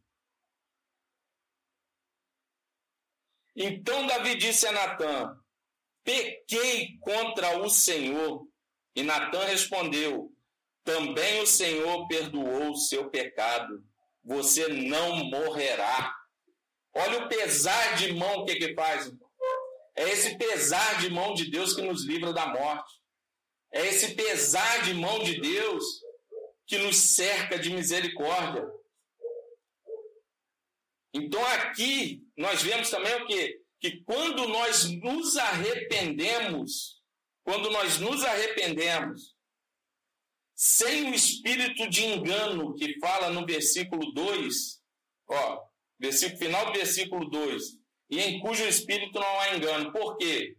Então 3.55 4.05
Davi 4.05 4.35
disse 4.35 4.67
a 4.67 4.71
Natã: 4.71 5.35
Pequei 6.03 6.97
contra 6.99 7.59
o 7.59 7.69
Senhor. 7.69 8.47
E 8.95 9.03
Natã 9.03 9.45
respondeu: 9.45 10.31
Também 10.83 11.41
o 11.41 11.47
Senhor 11.47 12.07
perdoou 12.07 12.71
o 12.71 12.77
seu 12.77 13.09
pecado. 13.09 13.83
Você 14.23 14.67
não 14.67 15.25
morrerá. 15.25 16.13
Olha 16.93 17.25
o 17.25 17.29
pesar 17.29 17.95
de 17.95 18.13
mão 18.13 18.45
que 18.45 18.55
que 18.55 18.73
faz. 18.73 19.11
É 19.95 20.03
esse 20.09 20.37
pesar 20.37 20.99
de 20.99 21.09
mão 21.09 21.33
de 21.33 21.49
Deus 21.49 21.73
que 21.73 21.81
nos 21.81 22.05
livra 22.05 22.31
da 22.31 22.47
morte. 22.47 22.93
É 23.71 23.85
esse 23.87 24.15
pesar 24.15 24.83
de 24.83 24.93
mão 24.93 25.23
de 25.23 25.41
Deus 25.41 25.83
que 26.67 26.77
nos 26.77 26.97
cerca 26.97 27.57
de 27.57 27.69
misericórdia. 27.71 28.69
Então 31.13 31.43
aqui 31.47 32.27
nós 32.35 32.61
vemos 32.61 32.89
também 32.89 33.15
o 33.15 33.25
que? 33.25 33.61
Que 33.79 34.03
quando 34.03 34.47
nós 34.47 34.91
nos 34.91 35.37
arrependemos, 35.37 37.01
quando 37.43 37.71
nós 37.71 37.99
nos 37.99 38.23
arrependemos, 38.23 39.35
sem 40.53 41.09
o 41.09 41.13
espírito 41.13 41.89
de 41.89 42.03
engano 42.03 42.75
que 42.75 42.99
fala 42.99 43.29
no 43.29 43.45
versículo 43.45 44.11
2, 44.11 44.81
ó, 45.29 45.63
versículo, 45.99 46.37
final 46.37 46.65
do 46.65 46.73
versículo 46.73 47.29
2, 47.29 47.63
e 48.09 48.19
em 48.19 48.39
cujo 48.39 48.65
espírito 48.65 49.19
não 49.19 49.39
há 49.39 49.55
engano. 49.55 49.91
Por 49.91 50.17
quê? 50.17 50.57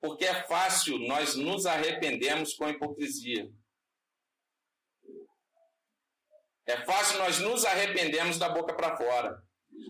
Porque 0.00 0.24
é 0.24 0.46
fácil 0.46 0.98
nós 0.98 1.34
nos 1.34 1.66
arrependemos 1.66 2.54
com 2.54 2.68
hipocrisia. 2.68 3.50
É 6.66 6.84
fácil 6.84 7.18
nós 7.18 7.38
nos 7.38 7.64
arrependemos 7.64 8.38
da 8.38 8.48
boca 8.48 8.74
para 8.74 8.96
fora. 8.96 9.42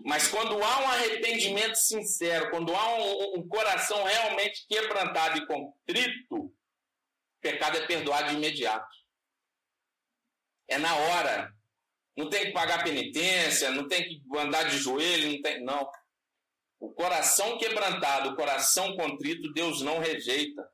Mas 0.04 0.28
quando 0.28 0.62
há 0.62 0.78
um 0.80 0.88
arrependimento 0.88 1.76
sincero, 1.76 2.50
quando 2.50 2.74
há 2.74 2.94
um, 2.94 3.38
um 3.38 3.48
coração 3.48 4.02
realmente 4.04 4.66
quebrantado 4.66 5.38
e 5.38 5.46
contrito, 5.46 6.36
o 6.36 6.52
pecado 7.40 7.76
é 7.76 7.86
perdoado 7.86 8.30
de 8.30 8.36
imediato. 8.36 8.96
É 10.68 10.78
na 10.78 10.94
hora. 10.94 11.52
Não 12.16 12.28
tem 12.28 12.46
que 12.46 12.52
pagar 12.52 12.84
penitência, 12.84 13.70
não 13.70 13.88
tem 13.88 14.04
que 14.04 14.22
andar 14.36 14.64
de 14.64 14.78
joelho, 14.78 15.32
não 15.32 15.42
tem. 15.42 15.62
Não. 15.62 15.90
O 16.78 16.92
coração 16.92 17.58
quebrantado, 17.58 18.30
o 18.30 18.36
coração 18.36 18.96
contrito, 18.96 19.52
Deus 19.52 19.80
não 19.82 19.98
rejeita. 19.98 20.68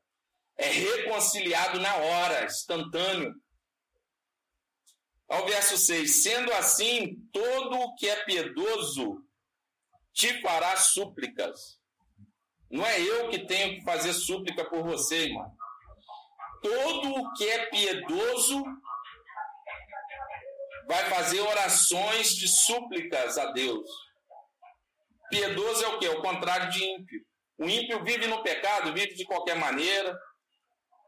É 0.56 0.66
reconciliado 0.66 1.78
na 1.78 1.94
hora, 1.96 2.44
instantâneo. 2.44 3.34
Ao 5.29 5.45
verso 5.47 5.77
6: 5.77 6.23
Sendo 6.23 6.53
assim, 6.55 7.17
todo 7.33 7.79
o 7.79 7.95
que 7.95 8.09
é 8.09 8.25
piedoso 8.25 9.23
te 10.12 10.41
fará 10.41 10.77
súplicas. 10.77 11.79
Não 12.71 12.85
é 12.85 13.01
eu 13.01 13.29
que 13.29 13.47
tenho 13.47 13.77
que 13.77 13.85
fazer 13.85 14.12
súplica 14.12 14.64
por 14.64 14.83
você, 14.83 15.27
irmão. 15.27 15.53
Todo 16.62 17.14
o 17.14 17.33
que 17.35 17.49
é 17.49 17.67
piedoso 17.67 18.64
vai 20.87 21.05
fazer 21.11 21.41
orações 21.41 22.35
de 22.35 22.49
súplicas 22.49 23.38
a 23.38 23.53
Deus. 23.53 23.88
Piedoso 25.31 25.85
é 25.85 25.88
o 25.88 25.99
que? 25.99 26.07
É 26.07 26.11
o 26.11 26.23
contrário 26.23 26.71
de 26.71 26.83
ímpio. 26.83 27.25
O 27.59 27.69
ímpio 27.69 28.03
vive 28.03 28.27
no 28.27 28.43
pecado, 28.43 28.95
vive 28.95 29.14
de 29.14 29.25
qualquer 29.25 29.57
maneira. 29.57 30.19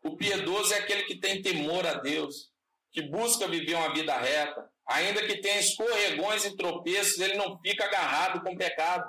O 0.02 0.16
piedoso 0.16 0.72
é 0.74 0.78
aquele 0.78 1.04
que 1.04 1.18
tem 1.18 1.40
temor 1.42 1.86
a 1.86 1.94
Deus 1.94 2.49
que 2.92 3.02
busca 3.02 3.46
viver 3.46 3.74
uma 3.74 3.92
vida 3.92 4.16
reta, 4.18 4.70
ainda 4.86 5.26
que 5.26 5.40
tenha 5.40 5.60
escorregões 5.60 6.44
e 6.44 6.56
tropeços, 6.56 7.18
ele 7.20 7.36
não 7.36 7.60
fica 7.60 7.84
agarrado 7.84 8.42
com 8.42 8.52
o 8.52 8.58
pecado. 8.58 9.08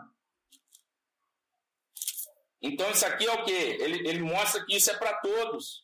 Então 2.61 2.91
isso 2.91 3.05
aqui 3.05 3.25
é 3.25 3.31
o 3.31 3.43
que? 3.43 3.51
Ele, 3.51 4.07
ele 4.07 4.19
mostra 4.19 4.63
que 4.65 4.75
isso 4.75 4.91
é 4.91 4.97
para 4.97 5.15
todos. 5.19 5.83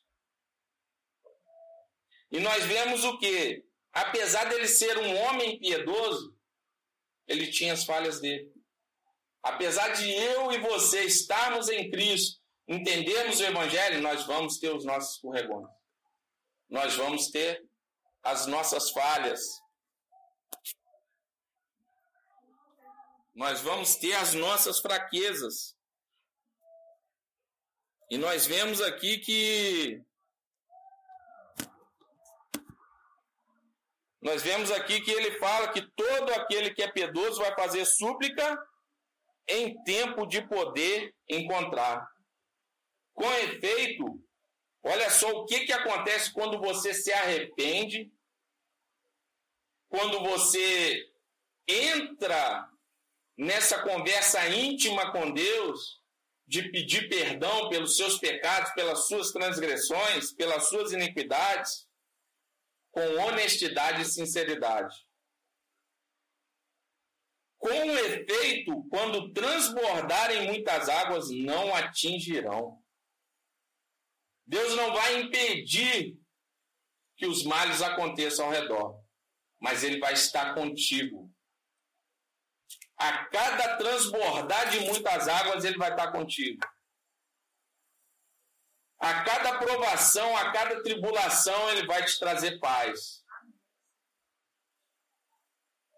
E 2.32 2.40
nós 2.40 2.64
vemos 2.66 3.04
o 3.04 3.18
que? 3.18 3.66
Apesar 3.92 4.46
dele 4.46 4.68
ser 4.68 4.98
um 5.00 5.18
homem 5.24 5.58
piedoso, 5.58 6.38
ele 7.28 7.48
tinha 7.50 7.74
as 7.74 7.84
falhas 7.84 8.20
dele. 8.20 8.52
Apesar 9.42 9.90
de 9.90 10.12
eu 10.12 10.52
e 10.52 10.60
você 10.60 11.04
estarmos 11.06 11.70
em 11.70 11.90
Cristo, 11.90 12.40
entendermos 12.68 13.40
o 13.40 13.44
Evangelho, 13.44 14.02
nós 14.02 14.26
vamos 14.26 14.60
ter 14.60 14.76
os 14.76 14.86
nossos 14.86 15.16
escorregões. 15.16 15.70
Nós 16.70 16.96
vamos 16.96 17.32
ter 17.32 17.67
as 18.28 18.46
nossas 18.46 18.92
falhas. 18.92 19.42
Nós 23.34 23.62
vamos 23.62 23.96
ter 23.96 24.14
as 24.16 24.34
nossas 24.34 24.80
fraquezas. 24.80 25.78
E 28.12 28.18
nós 28.18 28.46
vemos 28.46 28.82
aqui 28.82 29.20
que 29.20 30.04
Nós 34.20 34.42
vemos 34.42 34.72
aqui 34.72 35.00
que 35.00 35.12
ele 35.12 35.40
fala 35.40 35.72
que 35.72 35.82
todo 35.96 36.34
aquele 36.34 36.74
que 36.74 36.84
é 36.84 36.92
piedoso 36.92 37.40
vai 37.40 37.56
fazer 37.56 37.86
súplica 37.86 38.62
em 39.48 39.82
tempo 39.84 40.26
de 40.26 40.46
poder 40.46 41.16
encontrar. 41.30 42.06
Com 43.14 43.32
efeito, 43.36 44.22
olha 44.84 45.10
só 45.10 45.30
o 45.30 45.46
que, 45.46 45.62
que 45.62 45.72
acontece 45.72 46.34
quando 46.34 46.60
você 46.60 46.94
se 46.94 47.14
arrepende 47.14 48.12
quando 49.90 50.20
você 50.22 51.12
entra 51.68 52.70
nessa 53.38 53.82
conversa 53.84 54.48
íntima 54.50 55.12
com 55.12 55.32
Deus, 55.32 56.02
de 56.48 56.72
pedir 56.72 57.10
perdão 57.10 57.70
pelos 57.70 57.98
seus 57.98 58.18
pecados, 58.18 58.72
pelas 58.72 59.08
suas 59.08 59.32
transgressões, 59.32 60.32
pelas 60.32 60.70
suas 60.70 60.94
iniquidades, 60.94 61.86
com 62.90 63.02
honestidade 63.20 64.02
e 64.02 64.06
sinceridade. 64.06 64.96
Com 67.60 67.70
efeito, 67.70 68.88
quando 68.90 69.34
transbordarem 69.34 70.46
muitas 70.46 70.88
águas, 70.88 71.30
não 71.30 71.76
atingirão. 71.76 72.82
Deus 74.46 74.76
não 74.76 74.94
vai 74.94 75.22
impedir 75.22 76.18
que 77.18 77.26
os 77.26 77.44
males 77.44 77.82
aconteçam 77.82 78.46
ao 78.46 78.52
redor, 78.52 79.04
mas 79.60 79.84
Ele 79.84 80.00
vai 80.00 80.14
estar 80.14 80.54
contigo. 80.54 81.32
A 82.98 83.26
cada 83.26 83.78
transbordar 83.78 84.70
de 84.72 84.80
muitas 84.82 85.28
águas, 85.28 85.64
Ele 85.64 85.78
vai 85.78 85.92
estar 85.92 86.12
contigo. 86.12 86.60
A 89.00 89.24
cada 89.24 89.60
provação, 89.60 90.36
a 90.36 90.52
cada 90.52 90.82
tribulação, 90.82 91.70
Ele 91.70 91.86
vai 91.86 92.04
te 92.04 92.18
trazer 92.18 92.60
paz. 92.60 93.24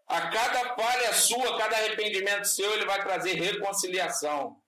A 0.06 0.30
cada 0.30 0.76
falha 0.76 1.14
sua, 1.14 1.56
a 1.56 1.58
cada 1.58 1.78
arrependimento 1.78 2.46
seu, 2.46 2.74
Ele 2.74 2.86
vai 2.86 3.02
trazer 3.02 3.34
reconciliação. 3.34 4.62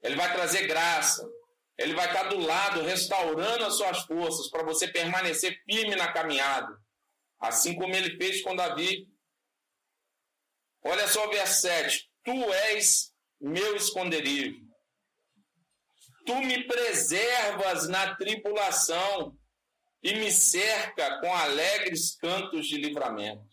Ele 0.00 0.16
vai 0.16 0.32
trazer 0.32 0.66
graça. 0.66 1.28
Ele 1.76 1.94
vai 1.94 2.06
estar 2.06 2.28
do 2.28 2.38
lado, 2.38 2.82
restaurando 2.82 3.64
as 3.64 3.76
suas 3.76 4.02
forças, 4.04 4.48
para 4.48 4.62
você 4.62 4.86
permanecer 4.88 5.60
firme 5.64 5.96
na 5.96 6.12
caminhada. 6.12 6.83
Assim 7.44 7.74
como 7.74 7.94
ele 7.94 8.16
fez 8.16 8.42
com 8.42 8.56
Davi. 8.56 9.06
Olha 10.82 11.06
só 11.08 11.26
o 11.26 11.30
verso 11.30 11.60
7. 11.62 12.10
Tu 12.24 12.52
és 12.52 13.12
meu 13.40 13.76
esconderijo. 13.76 14.64
Tu 16.24 16.34
me 16.36 16.64
preservas 16.64 17.86
na 17.86 18.16
tribulação 18.16 19.36
e 20.02 20.14
me 20.14 20.30
cerca 20.30 21.20
com 21.20 21.34
alegres 21.34 22.16
cantos 22.16 22.66
de 22.66 22.76
livramento. 22.76 23.44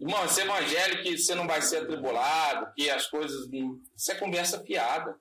Irmão, 0.00 0.24
esse 0.24 0.40
evangelho 0.40 1.02
que 1.02 1.16
você 1.16 1.34
não 1.34 1.46
vai 1.46 1.62
ser 1.62 1.78
atribulado, 1.78 2.72
que 2.74 2.90
as 2.90 3.06
coisas. 3.06 3.48
Isso 3.96 4.12
é 4.12 4.16
conversa 4.16 4.62
fiada. 4.64 5.16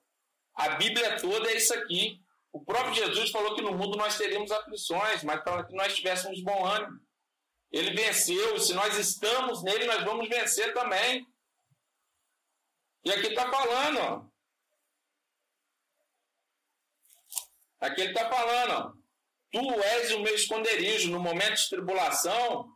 A 0.56 0.70
Bíblia 0.70 1.20
toda 1.20 1.52
é 1.52 1.58
isso 1.58 1.74
aqui. 1.74 2.23
O 2.54 2.64
próprio 2.64 2.94
Jesus 2.94 3.32
falou 3.32 3.56
que 3.56 3.64
no 3.64 3.76
mundo 3.76 3.98
nós 3.98 4.16
teríamos 4.16 4.52
aflições, 4.52 5.24
mas 5.24 5.42
para 5.42 5.66
que 5.66 5.74
nós 5.74 5.96
tivéssemos 5.96 6.40
bom 6.44 6.64
ânimo. 6.64 7.02
Ele 7.72 7.96
venceu, 8.00 8.60
se 8.60 8.76
nós 8.76 8.96
estamos 8.96 9.64
nele, 9.64 9.86
nós 9.86 10.04
vamos 10.04 10.30
vencer 10.30 10.72
também. 10.72 11.28
E 13.04 13.12
aqui 13.12 13.30
está 13.30 13.50
falando. 13.50 14.32
Aqui 17.80 18.02
ele 18.02 18.12
está 18.12 18.30
falando. 18.30 19.04
Tu 19.52 19.82
és 19.82 20.12
o 20.12 20.20
meu 20.20 20.36
esconderijo. 20.36 21.10
No 21.10 21.20
momento 21.20 21.56
de 21.56 21.70
tribulação, 21.70 22.72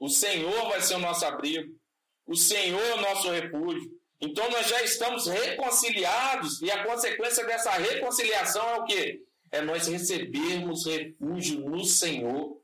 o 0.00 0.08
Senhor 0.08 0.68
vai 0.68 0.80
ser 0.80 0.96
o 0.96 0.98
nosso 0.98 1.24
abrigo. 1.24 1.80
O 2.26 2.34
Senhor 2.34 2.84
é 2.84 2.94
o 2.94 3.00
nosso 3.00 3.30
refúgio. 3.30 4.01
Então 4.22 4.48
nós 4.50 4.68
já 4.68 4.80
estamos 4.84 5.26
reconciliados 5.26 6.62
e 6.62 6.70
a 6.70 6.84
consequência 6.84 7.44
dessa 7.44 7.72
reconciliação 7.72 8.64
é 8.68 8.76
o 8.78 8.84
quê? 8.84 9.20
É 9.50 9.60
nós 9.60 9.88
recebermos 9.88 10.86
refúgio 10.86 11.68
no 11.68 11.84
Senhor. 11.84 12.62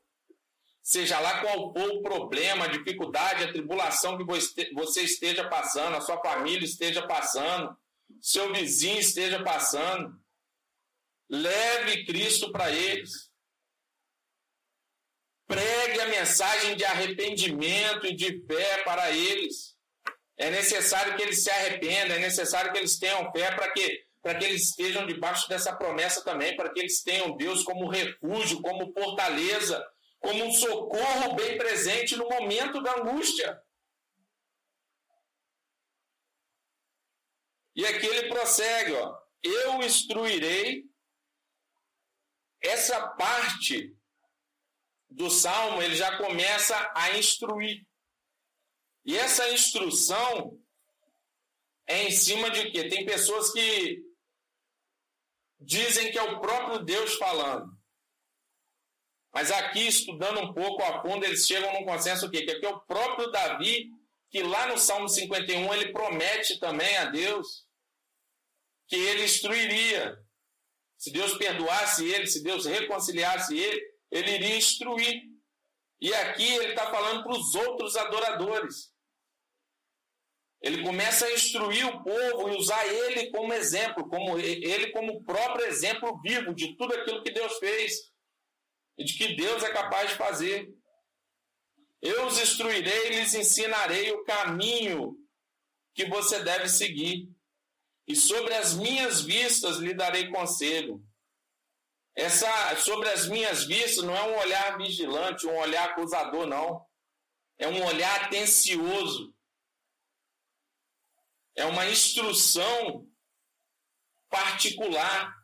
Seja 0.81 1.19
lá 1.19 1.41
qual 1.41 1.73
for 1.73 1.91
o 1.91 2.01
problema, 2.01 2.63
a 2.63 2.69
dificuldade, 2.69 3.43
a 3.43 3.51
tribulação 3.51 4.17
que 4.17 4.23
você 4.73 5.03
esteja 5.03 5.49
passando, 5.49 5.97
a 5.97 6.01
sua 6.01 6.19
família 6.21 6.65
esteja 6.65 7.05
passando, 7.05 7.77
seu 8.21 8.53
vizinho 8.53 8.97
esteja 8.97 9.43
passando, 9.43 10.17
leve 11.29 12.05
Cristo 12.05 12.53
para 12.53 12.71
eles. 12.71 13.29
Pregue 15.45 15.99
a 15.99 16.07
mensagem 16.07 16.77
de 16.77 16.85
arrependimento 16.85 18.07
e 18.07 18.15
de 18.15 18.45
fé 18.45 18.81
para 18.83 19.11
eles. 19.11 19.77
É 20.39 20.49
necessário 20.49 21.17
que 21.17 21.21
eles 21.21 21.43
se 21.43 21.49
arrependam, 21.51 22.15
é 22.15 22.19
necessário 22.19 22.71
que 22.71 22.77
eles 22.77 22.97
tenham 22.97 23.29
fé 23.33 23.53
para 23.53 23.69
que, 23.73 24.05
para 24.21 24.39
que 24.39 24.45
eles 24.45 24.69
estejam 24.69 25.05
debaixo 25.05 25.49
dessa 25.49 25.75
promessa 25.75 26.23
também, 26.23 26.55
para 26.55 26.69
que 26.71 26.79
eles 26.79 27.03
tenham 27.03 27.35
Deus 27.35 27.61
como 27.61 27.89
refúgio, 27.89 28.61
como 28.61 28.93
fortaleza, 28.93 29.85
como 30.17 30.45
um 30.45 30.53
socorro 30.53 31.35
bem 31.35 31.57
presente 31.57 32.15
no 32.15 32.29
momento 32.29 32.81
da 32.81 32.99
angústia. 32.99 33.61
E 37.75 37.85
aqui 37.85 38.07
ele 38.07 38.29
prossegue, 38.29 38.93
ó. 38.93 39.17
Eu 39.43 39.83
instruirei 39.83 40.85
essa 42.61 43.09
parte 43.09 43.93
do 45.09 45.29
salmo, 45.29 45.81
ele 45.81 45.97
já 45.97 46.17
começa 46.17 46.91
a 46.95 47.17
instruir. 47.17 47.88
E 49.05 49.17
essa 49.17 49.49
instrução 49.51 50.59
é 51.87 52.03
em 52.03 52.11
cima 52.11 52.49
de 52.51 52.71
quê? 52.71 52.87
Tem 52.87 53.05
pessoas 53.05 53.51
que 53.51 54.03
dizem 55.59 56.11
que 56.11 56.17
é 56.17 56.23
o 56.23 56.39
próprio 56.39 56.79
Deus 56.79 57.15
falando. 57.15 57.77
Mas 59.33 59.51
aqui, 59.51 59.87
estudando 59.87 60.39
um 60.39 60.53
pouco 60.53 60.83
a 60.83 61.01
fundo, 61.01 61.23
eles 61.23 61.45
chegam 61.45 61.71
num 61.73 61.85
consenso 61.85 62.25
o 62.25 62.31
quê? 62.31 62.43
Que 62.43 62.51
aqui 62.51 62.65
é 62.65 62.69
o 62.69 62.79
próprio 62.81 63.31
Davi, 63.31 63.89
que 64.29 64.41
lá 64.41 64.67
no 64.67 64.77
Salmo 64.77 65.07
51 65.07 65.73
ele 65.73 65.91
promete 65.91 66.59
também 66.59 66.97
a 66.97 67.05
Deus 67.05 67.67
que 68.87 68.95
ele 68.95 69.23
instruiria. 69.23 70.17
Se 70.97 71.11
Deus 71.11 71.37
perdoasse 71.37 72.05
ele, 72.05 72.27
se 72.27 72.43
Deus 72.43 72.65
reconciliasse 72.65 73.57
ele, 73.57 73.81
ele 74.11 74.31
iria 74.31 74.57
instruir. 74.57 75.28
E 76.01 76.13
aqui 76.13 76.47
ele 76.55 76.69
está 76.69 76.89
falando 76.89 77.23
para 77.23 77.33
os 77.33 77.55
outros 77.55 77.95
adoradores. 77.95 78.93
Ele 80.61 80.83
começa 80.83 81.25
a 81.25 81.33
instruir 81.33 81.85
o 81.87 82.03
povo 82.03 82.49
e 82.49 82.57
usar 82.57 82.85
ele 82.85 83.29
como 83.31 83.53
exemplo, 83.53 84.07
como 84.09 84.37
ele 84.37 84.91
como 84.91 85.23
próprio 85.23 85.65
exemplo 85.65 86.19
vivo 86.21 86.53
de 86.53 86.75
tudo 86.75 86.93
aquilo 86.93 87.23
que 87.23 87.31
Deus 87.31 87.57
fez 87.59 87.93
e 88.97 89.05
de 89.05 89.13
que 89.17 89.35
Deus 89.35 89.63
é 89.63 89.71
capaz 89.71 90.09
de 90.09 90.15
fazer. 90.15 90.69
Eu 92.01 92.27
os 92.27 92.39
instruirei 92.39 93.07
e 93.07 93.09
lhes 93.15 93.33
ensinarei 93.33 94.11
o 94.11 94.23
caminho 94.23 95.15
que 95.93 96.05
você 96.05 96.43
deve 96.43 96.67
seguir. 96.67 97.29
E 98.07 98.15
sobre 98.15 98.53
as 98.53 98.73
minhas 98.73 99.21
vistas 99.21 99.77
lhe 99.77 99.93
darei 99.93 100.29
conselho. 100.29 101.01
Essa 102.19 102.75
sobre 102.77 103.09
as 103.09 103.27
minhas 103.27 103.63
vistas 103.63 104.03
não 104.03 104.15
é 104.15 104.23
um 104.23 104.37
olhar 104.39 104.77
vigilante, 104.77 105.47
um 105.47 105.57
olhar 105.57 105.89
acusador, 105.89 106.45
não. 106.45 106.85
É 107.57 107.67
um 107.67 107.85
olhar 107.85 108.25
atencioso 108.25 109.33
é 111.59 111.65
uma 111.65 111.85
instrução 111.87 113.05
particular. 114.29 115.37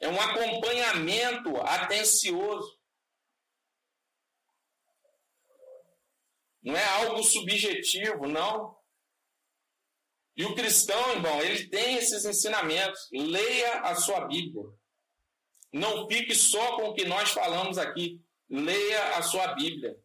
É 0.00 0.08
um 0.08 0.20
acompanhamento 0.20 1.56
atencioso. 1.58 2.76
Não 6.60 6.76
é 6.76 6.84
algo 7.04 7.22
subjetivo, 7.22 8.26
não. 8.26 8.76
E 10.36 10.44
o 10.44 10.54
cristão, 10.54 11.12
irmão, 11.12 11.42
ele 11.42 11.68
tem 11.68 11.96
esses 11.96 12.24
ensinamentos. 12.24 13.08
Leia 13.12 13.80
a 13.80 13.94
sua 13.94 14.26
Bíblia. 14.26 14.64
Não 15.72 16.08
fique 16.08 16.34
só 16.34 16.76
com 16.76 16.88
o 16.88 16.94
que 16.94 17.04
nós 17.04 17.30
falamos 17.30 17.78
aqui. 17.78 18.20
Leia 18.48 19.16
a 19.16 19.22
sua 19.22 19.54
Bíblia. 19.54 19.96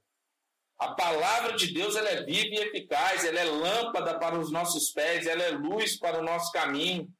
A 0.79 0.93
palavra 0.93 1.55
de 1.55 1.73
Deus 1.73 1.95
ela 1.95 2.09
é 2.09 2.23
viva 2.23 2.55
e 2.55 2.67
eficaz, 2.67 3.25
ela 3.25 3.39
é 3.39 3.43
lâmpada 3.43 4.19
para 4.19 4.37
os 4.37 4.51
nossos 4.51 4.91
pés, 4.91 5.25
ela 5.25 5.41
é 5.41 5.49
luz 5.49 5.97
para 5.97 6.19
o 6.19 6.23
nosso 6.23 6.51
caminho. 6.51 7.11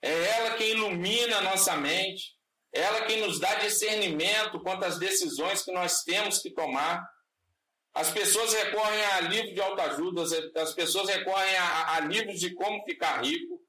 É 0.00 0.12
ela 0.28 0.56
que 0.56 0.64
ilumina 0.64 1.38
a 1.38 1.42
nossa 1.42 1.76
mente, 1.76 2.36
é 2.72 2.80
ela 2.80 3.06
que 3.06 3.16
nos 3.16 3.40
dá 3.40 3.54
discernimento 3.56 4.60
quanto 4.60 4.84
às 4.84 4.98
decisões 4.98 5.62
que 5.62 5.72
nós 5.72 6.02
temos 6.02 6.38
que 6.38 6.50
tomar. 6.50 7.04
As 7.94 8.10
pessoas 8.10 8.54
recorrem 8.54 9.04
a 9.04 9.20
livros 9.20 9.54
de 9.54 9.60
autoajuda, 9.60 10.22
as 10.62 10.72
pessoas 10.72 11.08
recorrem 11.08 11.56
a, 11.56 11.96
a 11.96 12.00
livros 12.00 12.40
de 12.40 12.54
como 12.54 12.82
ficar 12.84 13.22
rico, 13.22 13.60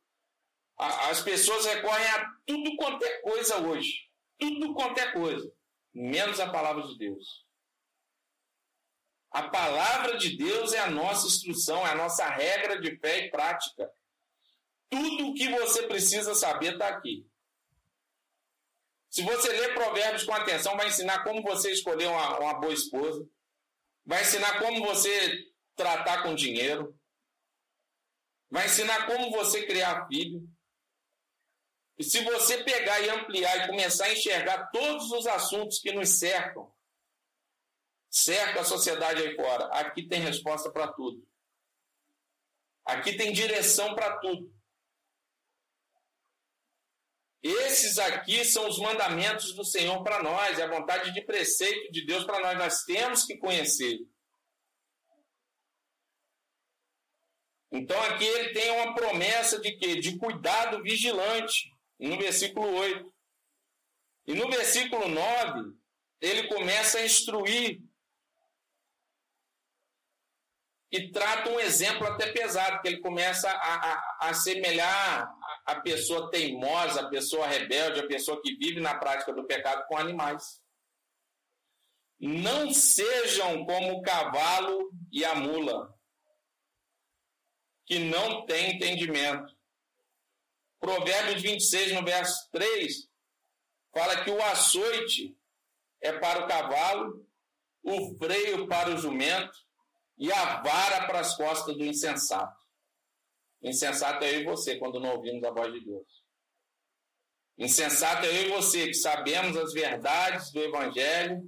as 0.77 1.21
pessoas 1.21 1.65
recorrem 1.65 2.07
a 2.07 2.31
tudo 2.45 2.75
quanto 2.77 3.03
é 3.03 3.21
coisa 3.21 3.57
hoje, 3.57 4.09
tudo 4.39 4.73
quanto 4.73 4.97
é 4.97 5.11
coisa, 5.11 5.51
menos 5.93 6.39
a 6.39 6.49
palavra 6.49 6.83
de 6.83 6.97
Deus. 6.97 7.43
A 9.29 9.49
palavra 9.49 10.17
de 10.17 10.37
Deus 10.37 10.73
é 10.73 10.79
a 10.79 10.89
nossa 10.89 11.27
instrução, 11.27 11.85
é 11.85 11.91
a 11.91 11.95
nossa 11.95 12.25
regra 12.29 12.79
de 12.79 12.95
fé 12.99 13.25
e 13.25 13.31
prática. 13.31 13.91
Tudo 14.89 15.29
o 15.29 15.33
que 15.33 15.49
você 15.49 15.87
precisa 15.87 16.35
saber 16.35 16.73
está 16.73 16.87
aqui. 16.87 17.27
Se 19.09 19.23
você 19.23 19.51
ler 19.51 19.73
Provérbios 19.73 20.23
com 20.23 20.33
atenção, 20.33 20.77
vai 20.77 20.87
ensinar 20.87 21.23
como 21.23 21.41
você 21.41 21.71
escolher 21.71 22.07
uma, 22.07 22.39
uma 22.39 22.53
boa 22.55 22.73
esposa, 22.73 23.27
vai 24.05 24.21
ensinar 24.21 24.59
como 24.59 24.85
você 24.85 25.51
tratar 25.75 26.23
com 26.23 26.35
dinheiro, 26.35 26.97
vai 28.49 28.65
ensinar 28.65 29.05
como 29.07 29.31
você 29.31 29.65
criar 29.65 30.07
filho. 30.07 30.47
E 31.97 32.03
se 32.03 32.23
você 32.23 32.63
pegar 32.63 33.01
e 33.01 33.09
ampliar 33.09 33.57
e 33.57 33.67
começar 33.67 34.05
a 34.05 34.13
enxergar 34.13 34.69
todos 34.71 35.11
os 35.11 35.27
assuntos 35.27 35.79
que 35.79 35.91
nos 35.91 36.09
cercam, 36.09 36.73
cerca 38.09 38.61
a 38.61 38.65
sociedade 38.65 39.21
aí 39.21 39.35
fora, 39.35 39.65
aqui 39.67 40.07
tem 40.07 40.19
resposta 40.19 40.71
para 40.71 40.91
tudo. 40.91 41.27
Aqui 42.85 43.15
tem 43.15 43.31
direção 43.31 43.95
para 43.95 44.17
tudo. 44.19 44.53
Esses 47.43 47.99
aqui 47.99 48.45
são 48.45 48.69
os 48.69 48.79
mandamentos 48.79 49.53
do 49.53 49.65
Senhor 49.65 50.01
para 50.01 50.23
nós, 50.23 50.57
é 50.57 50.63
a 50.63 50.69
vontade 50.69 51.13
de 51.13 51.21
preceito 51.25 51.91
de 51.91 52.05
Deus 52.05 52.23
para 52.23 52.39
nós. 52.39 52.57
Nós 52.57 52.83
temos 52.83 53.25
que 53.25 53.37
conhecer. 53.37 53.99
Então 57.69 58.01
aqui 58.03 58.23
ele 58.23 58.53
tem 58.53 58.71
uma 58.71 58.95
promessa 58.95 59.59
de 59.59 59.75
quê? 59.75 59.99
De 59.99 60.17
cuidado 60.17 60.81
vigilante, 60.81 61.69
no 61.99 62.17
versículo 62.17 62.71
8. 62.75 63.13
E 64.27 64.33
no 64.35 64.49
versículo 64.49 65.09
9, 65.09 65.75
ele 66.21 66.47
começa 66.47 66.99
a 66.99 67.05
instruir 67.05 67.81
e 70.89 71.11
trata 71.11 71.49
um 71.49 71.59
exemplo 71.59 72.05
até 72.07 72.31
pesado, 72.31 72.79
que 72.79 72.87
ele 72.87 73.01
começa 73.01 73.49
a, 73.49 73.53
a, 73.53 73.93
a 74.21 74.29
assemelhar 74.29 75.35
a 75.65 75.75
pessoa 75.75 76.29
teimosa, 76.29 77.01
a 77.01 77.09
pessoa 77.09 77.47
rebelde, 77.47 77.99
a 77.99 78.07
pessoa 78.07 78.41
que 78.41 78.55
vive 78.55 78.79
na 78.79 78.95
prática 78.95 79.33
do 79.33 79.45
pecado 79.45 79.85
com 79.87 79.97
animais. 79.97 80.61
Não 82.19 82.73
sejam 82.73 83.65
como 83.65 83.93
o 83.93 84.01
cavalo 84.01 84.91
e 85.11 85.23
a 85.23 85.35
mula, 85.35 85.93
que 87.85 87.99
não 87.99 88.45
têm 88.45 88.75
entendimento. 88.75 89.55
Provérbios 90.79 91.41
26, 91.41 91.93
no 91.93 92.03
verso 92.03 92.49
3, 92.51 93.09
fala 93.93 94.23
que 94.23 94.31
o 94.31 94.41
açoite 94.43 95.37
é 96.01 96.11
para 96.11 96.43
o 96.43 96.47
cavalo, 96.47 97.25
o 97.81 98.17
freio 98.17 98.67
para 98.67 98.89
o 98.89 98.97
jumento 98.97 99.57
e 100.17 100.31
a 100.31 100.61
vara 100.61 101.05
para 101.05 101.19
as 101.19 101.35
costas 101.35 101.75
do 101.75 101.85
insensato. 101.85 102.62
Insensato 103.63 104.23
é 104.25 104.35
eu 104.35 104.41
e 104.41 104.45
você 104.45 104.77
quando 104.77 104.99
não 104.99 105.15
ouvimos 105.15 105.43
a 105.43 105.51
voz 105.51 105.71
de 105.71 105.79
Deus. 105.85 106.23
Insensato 107.57 108.25
é 108.25 108.29
eu 108.29 108.47
e 108.47 108.51
você 108.51 108.87
que 108.87 108.93
sabemos 108.93 109.55
as 109.55 109.71
verdades 109.71 110.51
do 110.51 110.59
Evangelho, 110.59 111.41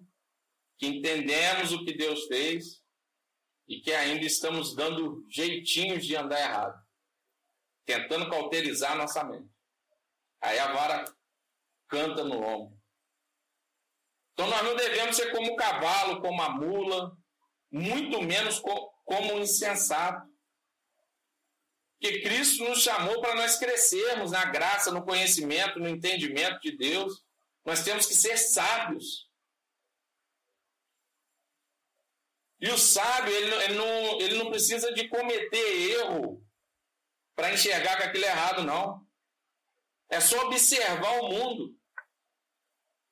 que 0.78 0.88
entendemos 0.88 1.74
o 1.74 1.84
que 1.84 1.96
Deus 1.96 2.26
fez 2.26 2.82
e 3.68 3.82
que 3.82 3.92
ainda 3.92 4.26
estamos 4.26 4.76
dando 4.76 5.26
jeitinhos 5.30 6.06
de 6.06 6.16
andar 6.16 6.40
errado, 6.40 6.80
tentando 7.86 8.30
cauterizar 8.30 8.98
nossa 8.98 9.24
mente. 9.24 9.50
Aí 10.42 10.58
a 10.60 10.72
vara 10.72 11.06
canta 11.88 12.24
no 12.24 12.42
ombro. 12.42 12.80
Então 14.34 14.48
nós 14.48 14.64
não 14.64 14.76
devemos 14.76 15.16
ser 15.16 15.32
como 15.32 15.54
o 15.54 15.56
cavalo, 15.56 16.22
como 16.22 16.42
a 16.42 16.50
mula, 16.50 17.18
muito 17.72 18.22
menos 18.22 18.60
como 18.60 19.34
um 19.34 19.40
insensato. 19.40 20.35
Que 22.00 22.22
Cristo 22.22 22.64
nos 22.64 22.82
chamou 22.82 23.22
para 23.22 23.36
nós 23.36 23.58
crescermos 23.58 24.32
na 24.32 24.46
graça, 24.46 24.92
no 24.92 25.04
conhecimento, 25.04 25.80
no 25.80 25.88
entendimento 25.88 26.60
de 26.60 26.78
Deus. 26.78 27.24
Nós 27.64 27.84
temos 27.84 28.06
que 28.06 28.14
ser 28.14 28.38
sábios. 28.38 29.30
E 32.60 32.70
o 32.70 32.78
sábio, 32.78 33.34
ele, 33.34 33.56
ele, 33.64 33.74
não, 33.76 34.22
ele 34.22 34.38
não 34.38 34.50
precisa 34.50 34.94
de 34.94 35.08
cometer 35.08 35.92
erro 35.92 36.44
para 37.36 37.54
enxergar 37.54 37.98
que 37.98 38.04
aquilo 38.04 38.26
é 38.26 38.30
errado, 38.30 38.64
não. 38.64 39.06
É 40.10 40.20
só 40.20 40.48
observar 40.48 41.20
o 41.22 41.30
mundo 41.30 41.78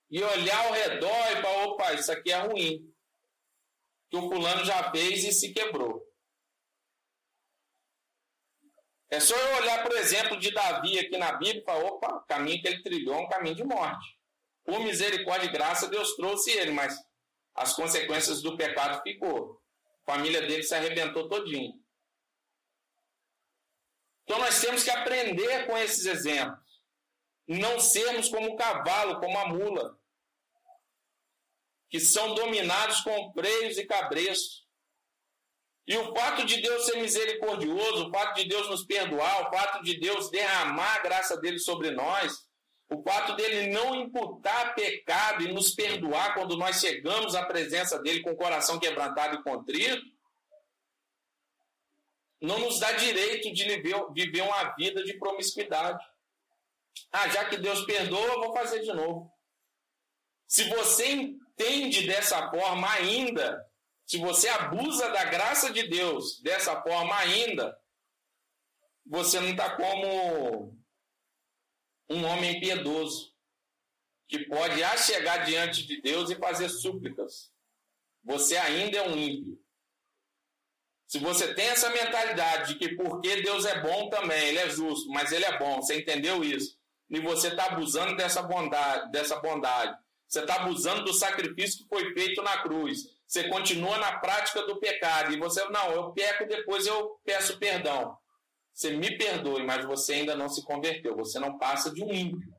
e 0.09 0.23
olhar 0.23 0.67
ao 0.67 0.73
redor 0.73 1.31
e 1.31 1.41
falar: 1.41 1.65
opa, 1.65 1.93
isso 1.93 2.11
aqui 2.11 2.31
é 2.31 2.37
ruim. 2.37 2.93
Que 4.09 4.17
o 4.17 4.29
fulano 4.29 4.63
já 4.63 4.91
fez 4.91 5.23
e 5.23 5.31
se 5.31 5.53
quebrou. 5.53 6.01
É 9.13 9.19
só 9.19 9.35
eu 9.35 9.57
olhar, 9.57 9.83
por 9.83 9.91
exemplo, 9.91 10.39
de 10.39 10.49
Davi 10.49 10.97
aqui 10.97 11.19
na 11.19 11.33
Bíblia 11.33 11.61
e 11.61 11.63
falar: 11.63 11.85
opa, 11.85 12.15
o 12.15 12.21
caminho 12.21 12.59
que 12.59 12.67
ele 12.67 12.81
trilhou 12.81 13.13
é 13.13 13.19
um 13.19 13.29
caminho 13.29 13.53
de 13.55 13.63
morte. 13.63 14.17
Por 14.65 14.79
misericórdia 14.79 15.45
e 15.45 15.51
graça, 15.51 15.87
Deus 15.87 16.15
trouxe 16.15 16.49
ele, 16.49 16.71
mas 16.71 16.97
as 17.53 17.75
consequências 17.75 18.41
do 18.41 18.57
pecado 18.57 19.03
ficou. 19.03 19.61
A 20.07 20.13
família 20.13 20.41
dele 20.41 20.63
se 20.63 20.73
arrebentou 20.73 21.29
todinho. 21.29 21.73
Então 24.23 24.39
nós 24.39 24.59
temos 24.59 24.83
que 24.83 24.89
aprender 24.89 25.67
com 25.67 25.77
esses 25.77 26.07
exemplos. 26.07 26.81
Não 27.47 27.79
sermos 27.79 28.29
como 28.29 28.53
o 28.53 28.55
cavalo, 28.55 29.19
como 29.19 29.37
a 29.37 29.47
mula, 29.47 29.95
que 31.87 31.99
são 31.99 32.33
dominados 32.33 33.01
com 33.01 33.31
freios 33.31 33.77
e 33.77 33.85
cabreços. 33.85 34.62
E 35.85 35.97
o 35.97 36.15
fato 36.15 36.45
de 36.45 36.61
Deus 36.61 36.85
ser 36.85 36.97
misericordioso, 37.01 38.07
o 38.07 38.11
fato 38.11 38.35
de 38.35 38.47
Deus 38.47 38.69
nos 38.69 38.85
perdoar, 38.85 39.41
o 39.41 39.55
fato 39.55 39.83
de 39.83 39.99
Deus 39.99 40.29
derramar 40.29 40.95
a 40.95 40.99
graça 40.99 41.37
dele 41.37 41.59
sobre 41.59 41.91
nós, 41.91 42.47
o 42.89 43.01
fato 43.03 43.35
dele 43.35 43.67
não 43.67 43.95
imputar 43.95 44.75
pecado 44.75 45.43
e 45.43 45.51
nos 45.51 45.73
perdoar 45.73 46.35
quando 46.35 46.55
nós 46.55 46.79
chegamos 46.79 47.35
à 47.35 47.45
presença 47.45 47.99
dele 47.99 48.21
com 48.21 48.31
o 48.31 48.37
coração 48.37 48.79
quebrantado 48.79 49.35
e 49.35 49.43
contrito, 49.43 50.05
não 52.39 52.59
nos 52.59 52.79
dá 52.79 52.91
direito 52.93 53.51
de 53.53 53.63
viver 54.13 54.41
uma 54.41 54.75
vida 54.75 55.03
de 55.03 55.17
promiscuidade. 55.17 56.05
Ah, 57.11 57.27
já 57.29 57.45
que 57.45 57.57
Deus 57.57 57.85
perdoa, 57.85 58.41
vou 58.41 58.53
fazer 58.53 58.81
de 58.81 58.93
novo. 58.93 59.31
Se 60.47 60.65
você 60.65 61.07
entende 61.07 62.05
dessa 62.05 62.49
forma 62.51 62.89
ainda, 62.91 63.65
se 64.05 64.17
você 64.17 64.47
abusa 64.49 65.09
da 65.09 65.25
graça 65.25 65.71
de 65.71 65.87
Deus 65.87 66.39
dessa 66.41 66.81
forma 66.81 67.15
ainda, 67.17 67.77
você 69.05 69.39
não 69.39 69.51
está 69.51 69.75
como 69.75 70.77
um 72.09 72.25
homem 72.25 72.59
piedoso, 72.59 73.33
que 74.27 74.45
pode 74.45 74.81
chegar 74.99 75.45
diante 75.45 75.85
de 75.85 76.01
Deus 76.01 76.29
e 76.29 76.35
fazer 76.35 76.69
súplicas. 76.69 77.51
Você 78.23 78.57
ainda 78.57 78.97
é 78.97 79.07
um 79.07 79.17
ímpio. 79.17 79.61
Se 81.07 81.19
você 81.19 81.53
tem 81.53 81.67
essa 81.67 81.89
mentalidade 81.89 82.73
de 82.73 82.79
que 82.79 82.95
porque 82.95 83.41
Deus 83.41 83.65
é 83.65 83.81
bom 83.81 84.09
também, 84.09 84.47
Ele 84.47 84.59
é 84.59 84.69
justo, 84.69 85.09
mas 85.09 85.31
Ele 85.31 85.45
é 85.45 85.57
bom, 85.59 85.81
você 85.81 85.99
entendeu 85.99 86.43
isso? 86.43 86.77
E 87.09 87.19
você 87.19 87.49
está 87.49 87.65
abusando 87.65 88.15
dessa 88.15 88.41
bondade, 88.41 89.11
dessa 89.11 89.39
bondade. 89.39 89.95
Você 90.27 90.39
está 90.39 90.55
abusando 90.55 91.03
do 91.03 91.13
sacrifício 91.13 91.83
que 91.83 91.89
foi 91.89 92.13
feito 92.13 92.41
na 92.41 92.63
cruz 92.63 93.12
você 93.33 93.49
continua 93.49 93.97
na 93.97 94.19
prática 94.19 94.61
do 94.61 94.79
pecado 94.79 95.33
e 95.33 95.39
você, 95.39 95.67
não, 95.69 95.91
eu 95.91 96.11
peco, 96.11 96.45
depois 96.45 96.85
eu 96.85 97.19
peço 97.25 97.57
perdão. 97.57 98.15
Você 98.71 98.91
me 98.91 99.17
perdoe, 99.17 99.63
mas 99.63 99.83
você 99.85 100.13
ainda 100.13 100.35
não 100.35 100.47
se 100.47 100.63
converteu, 100.63 101.15
você 101.15 101.39
não 101.39 101.57
passa 101.57 101.91
de 101.91 102.03
um 102.03 102.13
ímpio. 102.13 102.53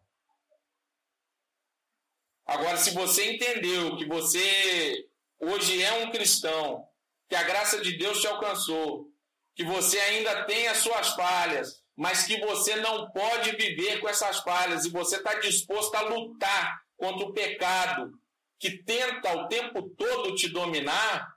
Agora, 2.45 2.77
se 2.77 2.91
você 2.91 3.35
entendeu 3.35 3.97
que 3.97 4.05
você 4.05 5.07
hoje 5.39 5.81
é 5.81 5.93
um 6.05 6.11
cristão, 6.11 6.85
que 7.29 7.37
a 7.37 7.45
graça 7.45 7.81
de 7.81 7.97
Deus 7.97 8.21
te 8.21 8.27
alcançou, 8.27 9.09
que 9.55 9.63
você 9.63 9.97
ainda 10.01 10.45
tem 10.45 10.67
as 10.67 10.79
suas 10.79 11.11
falhas, 11.11 11.85
mas 11.95 12.27
que 12.27 12.41
você 12.41 12.75
não 12.77 13.13
pode 13.13 13.53
viver 13.53 14.01
com 14.01 14.09
essas 14.09 14.41
falhas 14.41 14.85
e 14.85 14.91
você 14.91 15.19
está 15.19 15.35
disposto 15.35 15.95
a 15.95 16.01
lutar 16.01 16.83
contra 16.97 17.27
o 17.27 17.33
pecado, 17.33 18.13
que 18.59 18.79
tenta 18.83 19.33
o 19.37 19.49
tempo 19.49 19.91
todo 19.91 20.35
te 20.35 20.49
dominar, 20.49 21.35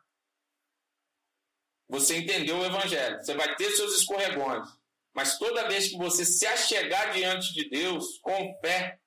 você 1.88 2.18
entendeu 2.18 2.58
o 2.58 2.66
evangelho. 2.66 3.22
Você 3.22 3.34
vai 3.34 3.56
ter 3.56 3.72
seus 3.72 3.96
escorregões. 3.98 4.68
Mas 5.14 5.38
toda 5.38 5.68
vez 5.68 5.90
que 5.90 5.98
você 5.98 6.26
se 6.26 6.46
achegar 6.46 7.14
diante 7.14 7.54
de 7.54 7.70
Deus 7.70 8.20
com 8.20 8.58
fé, 8.62 9.00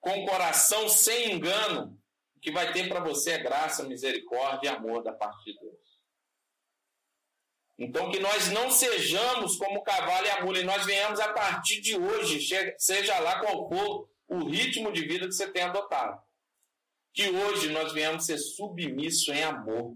com 0.00 0.24
coração 0.24 0.88
sem 0.88 1.32
engano, 1.32 1.98
o 2.36 2.40
que 2.40 2.50
vai 2.50 2.72
ter 2.72 2.88
para 2.88 3.00
você 3.00 3.32
é 3.32 3.38
graça, 3.38 3.84
misericórdia 3.84 4.68
e 4.68 4.74
amor 4.74 5.02
da 5.02 5.12
parte 5.12 5.44
de 5.44 5.58
Deus. 5.58 5.82
Então, 7.78 8.10
que 8.10 8.20
nós 8.20 8.48
não 8.50 8.70
sejamos 8.70 9.56
como 9.56 9.82
cavalo 9.82 10.26
e 10.26 10.30
a 10.30 10.44
mula, 10.44 10.58
e 10.58 10.64
nós 10.64 10.86
venhamos 10.86 11.18
a 11.20 11.32
partir 11.32 11.80
de 11.80 11.96
hoje, 11.96 12.40
seja 12.78 13.18
lá 13.18 13.40
qual 13.40 13.68
for 13.68 14.08
o 14.28 14.44
ritmo 14.44 14.92
de 14.92 15.02
vida 15.02 15.26
que 15.26 15.32
você 15.32 15.50
tem 15.50 15.62
adotado 15.62 16.22
que 17.12 17.28
hoje 17.28 17.68
nós 17.68 17.92
venhamos 17.92 18.24
ser 18.24 18.38
submissos 18.38 19.28
em 19.28 19.42
amor. 19.42 19.94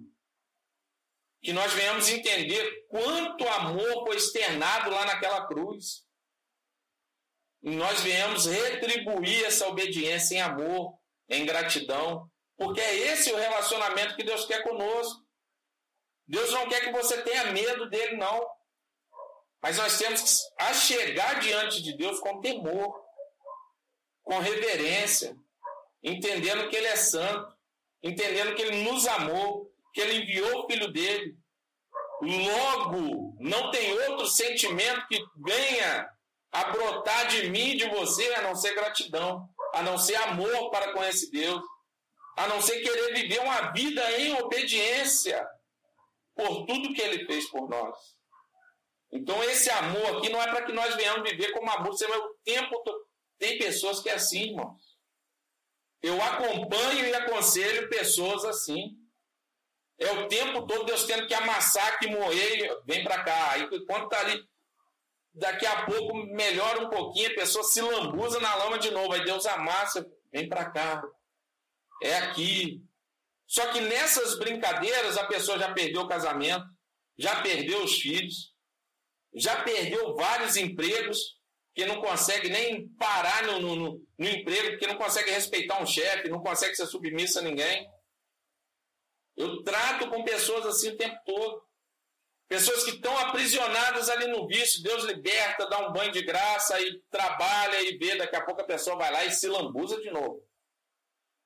Que 1.42 1.52
nós 1.52 1.72
venhamos 1.72 2.08
entender 2.08 2.86
quanto 2.88 3.48
amor 3.48 4.06
foi 4.06 4.16
externado 4.16 4.90
lá 4.90 5.04
naquela 5.06 5.46
cruz. 5.46 6.04
E 7.62 7.74
nós 7.74 8.00
venhamos 8.02 8.46
retribuir 8.46 9.44
essa 9.44 9.66
obediência 9.66 10.36
em 10.36 10.40
amor, 10.40 10.98
em 11.28 11.44
gratidão, 11.46 12.30
porque 12.56 12.80
é 12.80 12.94
esse 13.12 13.32
o 13.32 13.36
relacionamento 13.36 14.16
que 14.16 14.24
Deus 14.24 14.44
quer 14.46 14.62
conosco. 14.62 15.24
Deus 16.26 16.50
não 16.52 16.68
quer 16.68 16.80
que 16.80 16.92
você 16.92 17.22
tenha 17.22 17.52
medo 17.52 17.88
dele, 17.88 18.16
não. 18.16 18.46
Mas 19.62 19.78
nós 19.78 19.98
temos 19.98 20.22
que 20.22 20.74
chegar 20.74 21.40
diante 21.40 21.82
de 21.82 21.96
Deus 21.96 22.18
com 22.20 22.40
temor, 22.40 23.04
com 24.22 24.38
reverência, 24.38 25.36
entendendo 26.06 26.68
que 26.68 26.76
Ele 26.76 26.86
é 26.86 26.96
santo, 26.96 27.52
entendendo 28.02 28.54
que 28.54 28.62
Ele 28.62 28.84
nos 28.84 29.06
amou, 29.08 29.70
que 29.92 30.00
Ele 30.00 30.22
enviou 30.22 30.60
o 30.60 30.66
Filho 30.68 30.92
dele. 30.92 31.36
Logo, 32.22 33.36
não 33.40 33.70
tem 33.70 33.92
outro 33.92 34.26
sentimento 34.26 35.06
que 35.08 35.22
venha 35.36 36.08
a 36.52 36.64
brotar 36.70 37.26
de 37.26 37.50
mim 37.50 37.72
e 37.72 37.76
de 37.76 37.88
você 37.88 38.32
a 38.34 38.42
não 38.42 38.54
ser 38.54 38.74
gratidão, 38.74 39.48
a 39.74 39.82
não 39.82 39.98
ser 39.98 40.14
amor 40.16 40.70
para 40.70 40.92
com 40.92 41.04
esse 41.04 41.30
Deus, 41.30 41.62
a 42.36 42.46
não 42.46 42.62
ser 42.62 42.80
querer 42.80 43.14
viver 43.14 43.40
uma 43.40 43.72
vida 43.72 44.18
em 44.20 44.32
obediência 44.40 45.46
por 46.34 46.64
tudo 46.66 46.94
que 46.94 47.02
Ele 47.02 47.26
fez 47.26 47.50
por 47.50 47.68
nós. 47.68 47.96
Então, 49.12 49.42
esse 49.44 49.68
amor 49.70 50.16
aqui 50.16 50.28
não 50.28 50.40
é 50.40 50.46
para 50.46 50.62
que 50.62 50.72
nós 50.72 50.94
venhamos 50.94 51.28
viver 51.28 51.52
como 51.52 51.70
amor. 51.70 51.88
Você 51.88 52.06
vai 52.06 52.18
o 52.18 52.34
tempo 52.44 52.78
todo. 52.82 53.06
Tem 53.38 53.58
pessoas 53.58 54.00
que 54.00 54.08
é 54.08 54.14
assim, 54.14 54.50
irmãos. 54.50 54.85
Eu 56.06 56.22
acompanho 56.22 57.04
e 57.04 57.14
aconselho 57.16 57.88
pessoas 57.88 58.44
assim. 58.44 58.96
É 59.98 60.08
o 60.12 60.28
tempo 60.28 60.64
todo 60.64 60.86
Deus 60.86 61.02
tendo 61.02 61.26
que 61.26 61.34
amassar, 61.34 61.98
que 61.98 62.06
moer, 62.06 62.80
vem 62.86 63.02
para 63.02 63.24
cá. 63.24 63.50
Aí 63.50 63.68
quando 63.86 64.04
está 64.04 64.20
ali, 64.20 64.40
daqui 65.34 65.66
a 65.66 65.84
pouco 65.84 66.14
melhora 66.14 66.84
um 66.84 66.88
pouquinho, 66.88 67.32
a 67.32 67.34
pessoa 67.34 67.64
se 67.64 67.80
lambuza 67.80 68.38
na 68.38 68.54
lama 68.54 68.78
de 68.78 68.92
novo. 68.92 69.14
Aí 69.14 69.24
Deus 69.24 69.46
amassa, 69.46 70.08
vem 70.30 70.48
para 70.48 70.70
cá. 70.70 71.02
É 72.00 72.18
aqui. 72.18 72.80
Só 73.44 73.66
que 73.72 73.80
nessas 73.80 74.38
brincadeiras 74.38 75.18
a 75.18 75.26
pessoa 75.26 75.58
já 75.58 75.74
perdeu 75.74 76.02
o 76.02 76.08
casamento, 76.08 76.66
já 77.18 77.42
perdeu 77.42 77.82
os 77.82 78.00
filhos, 78.00 78.54
já 79.34 79.60
perdeu 79.64 80.14
vários 80.14 80.56
empregos, 80.56 81.35
que 81.76 81.84
não 81.84 82.00
consegue 82.00 82.48
nem 82.48 82.88
parar 82.94 83.44
no, 83.44 83.60
no, 83.60 83.76
no, 83.76 84.06
no 84.18 84.28
emprego, 84.28 84.78
que 84.78 84.86
não 84.86 84.96
consegue 84.96 85.30
respeitar 85.30 85.80
um 85.80 85.84
chefe, 85.84 86.30
não 86.30 86.42
consegue 86.42 86.74
ser 86.74 86.86
submissa 86.86 87.40
a 87.40 87.42
ninguém. 87.42 87.86
Eu 89.36 89.62
trato 89.62 90.08
com 90.08 90.24
pessoas 90.24 90.64
assim 90.64 90.88
o 90.88 90.96
tempo 90.96 91.18
todo. 91.26 91.62
Pessoas 92.48 92.82
que 92.82 92.92
estão 92.92 93.18
aprisionadas 93.18 94.08
ali 94.08 94.26
no 94.26 94.46
vício, 94.46 94.82
Deus 94.82 95.04
liberta, 95.04 95.68
dá 95.68 95.86
um 95.86 95.92
banho 95.92 96.12
de 96.12 96.22
graça 96.22 96.80
e 96.80 96.98
trabalha 97.10 97.82
e 97.82 97.98
vê, 97.98 98.16
daqui 98.16 98.36
a 98.36 98.44
pouco 98.44 98.62
a 98.62 98.66
pessoa 98.66 98.96
vai 98.96 99.12
lá 99.12 99.26
e 99.26 99.30
se 99.30 99.46
lambuza 99.46 100.00
de 100.00 100.10
novo. 100.10 100.42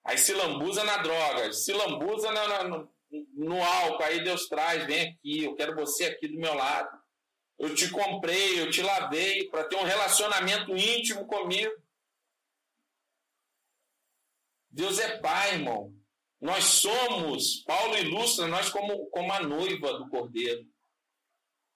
Aí 0.04 0.16
se 0.16 0.32
lambuza 0.32 0.84
na 0.84 0.98
droga, 0.98 1.52
se 1.52 1.72
lambuza 1.72 2.30
no, 2.30 2.88
no 3.34 3.64
álcool, 3.64 4.04
aí 4.04 4.22
Deus 4.22 4.46
traz, 4.46 4.86
vem 4.86 5.08
aqui, 5.08 5.42
eu 5.42 5.56
quero 5.56 5.74
você 5.74 6.04
aqui 6.04 6.28
do 6.28 6.38
meu 6.38 6.54
lado 6.54 6.99
eu 7.60 7.74
te 7.74 7.90
comprei, 7.90 8.58
eu 8.58 8.70
te 8.70 8.80
lavei 8.80 9.46
para 9.50 9.64
ter 9.64 9.76
um 9.76 9.84
relacionamento 9.84 10.74
íntimo 10.74 11.26
comigo. 11.26 11.70
Deus 14.70 14.98
é 14.98 15.18
pai, 15.18 15.56
irmão. 15.56 15.94
Nós 16.40 16.64
somos, 16.64 17.62
Paulo 17.64 17.98
ilustra 17.98 18.46
nós 18.46 18.70
como, 18.70 19.10
como 19.10 19.30
a 19.30 19.42
noiva 19.42 19.92
do 19.98 20.08
cordeiro. 20.08 20.66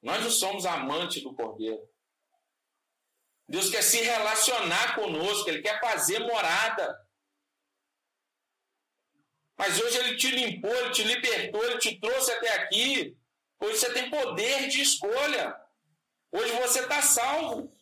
Nós 0.00 0.22
não 0.22 0.30
somos 0.30 0.64
amantes 0.64 1.22
do 1.22 1.34
cordeiro. 1.34 1.86
Deus 3.46 3.68
quer 3.68 3.82
se 3.82 4.00
relacionar 4.00 4.94
conosco, 4.94 5.50
Ele 5.50 5.60
quer 5.60 5.78
fazer 5.80 6.18
morada. 6.20 6.98
Mas 9.54 9.78
hoje 9.78 9.98
Ele 9.98 10.16
te 10.16 10.30
limpou, 10.30 10.74
Ele 10.74 10.92
te 10.92 11.04
libertou, 11.04 11.62
Ele 11.62 11.78
te 11.78 12.00
trouxe 12.00 12.32
até 12.32 12.54
aqui. 12.54 13.14
Hoje 13.60 13.76
você 13.76 13.92
tem 13.92 14.08
poder 14.08 14.66
de 14.68 14.80
escolha. 14.80 15.62
Hoje 16.34 16.52
você 16.54 16.80
está 16.80 17.00
salvo. 17.00 17.72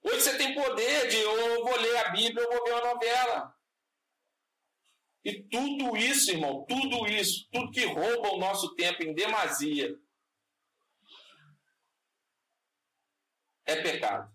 Hoje 0.00 0.20
você 0.20 0.38
tem 0.38 0.54
poder 0.54 1.08
de 1.08 1.16
eu 1.16 1.64
vou 1.64 1.76
ler 1.76 1.96
a 1.96 2.10
Bíblia, 2.10 2.40
eu 2.40 2.48
vou 2.48 2.64
ver 2.64 2.72
uma 2.74 2.94
novela. 2.94 3.52
E 5.24 5.42
tudo 5.42 5.96
isso, 5.96 6.30
irmão, 6.30 6.64
tudo 6.66 7.04
isso, 7.08 7.48
tudo 7.50 7.72
que 7.72 7.84
rouba 7.84 8.28
o 8.28 8.38
nosso 8.38 8.76
tempo 8.76 9.02
em 9.02 9.12
demasia, 9.12 9.98
é 13.64 13.82
pecado. 13.82 14.32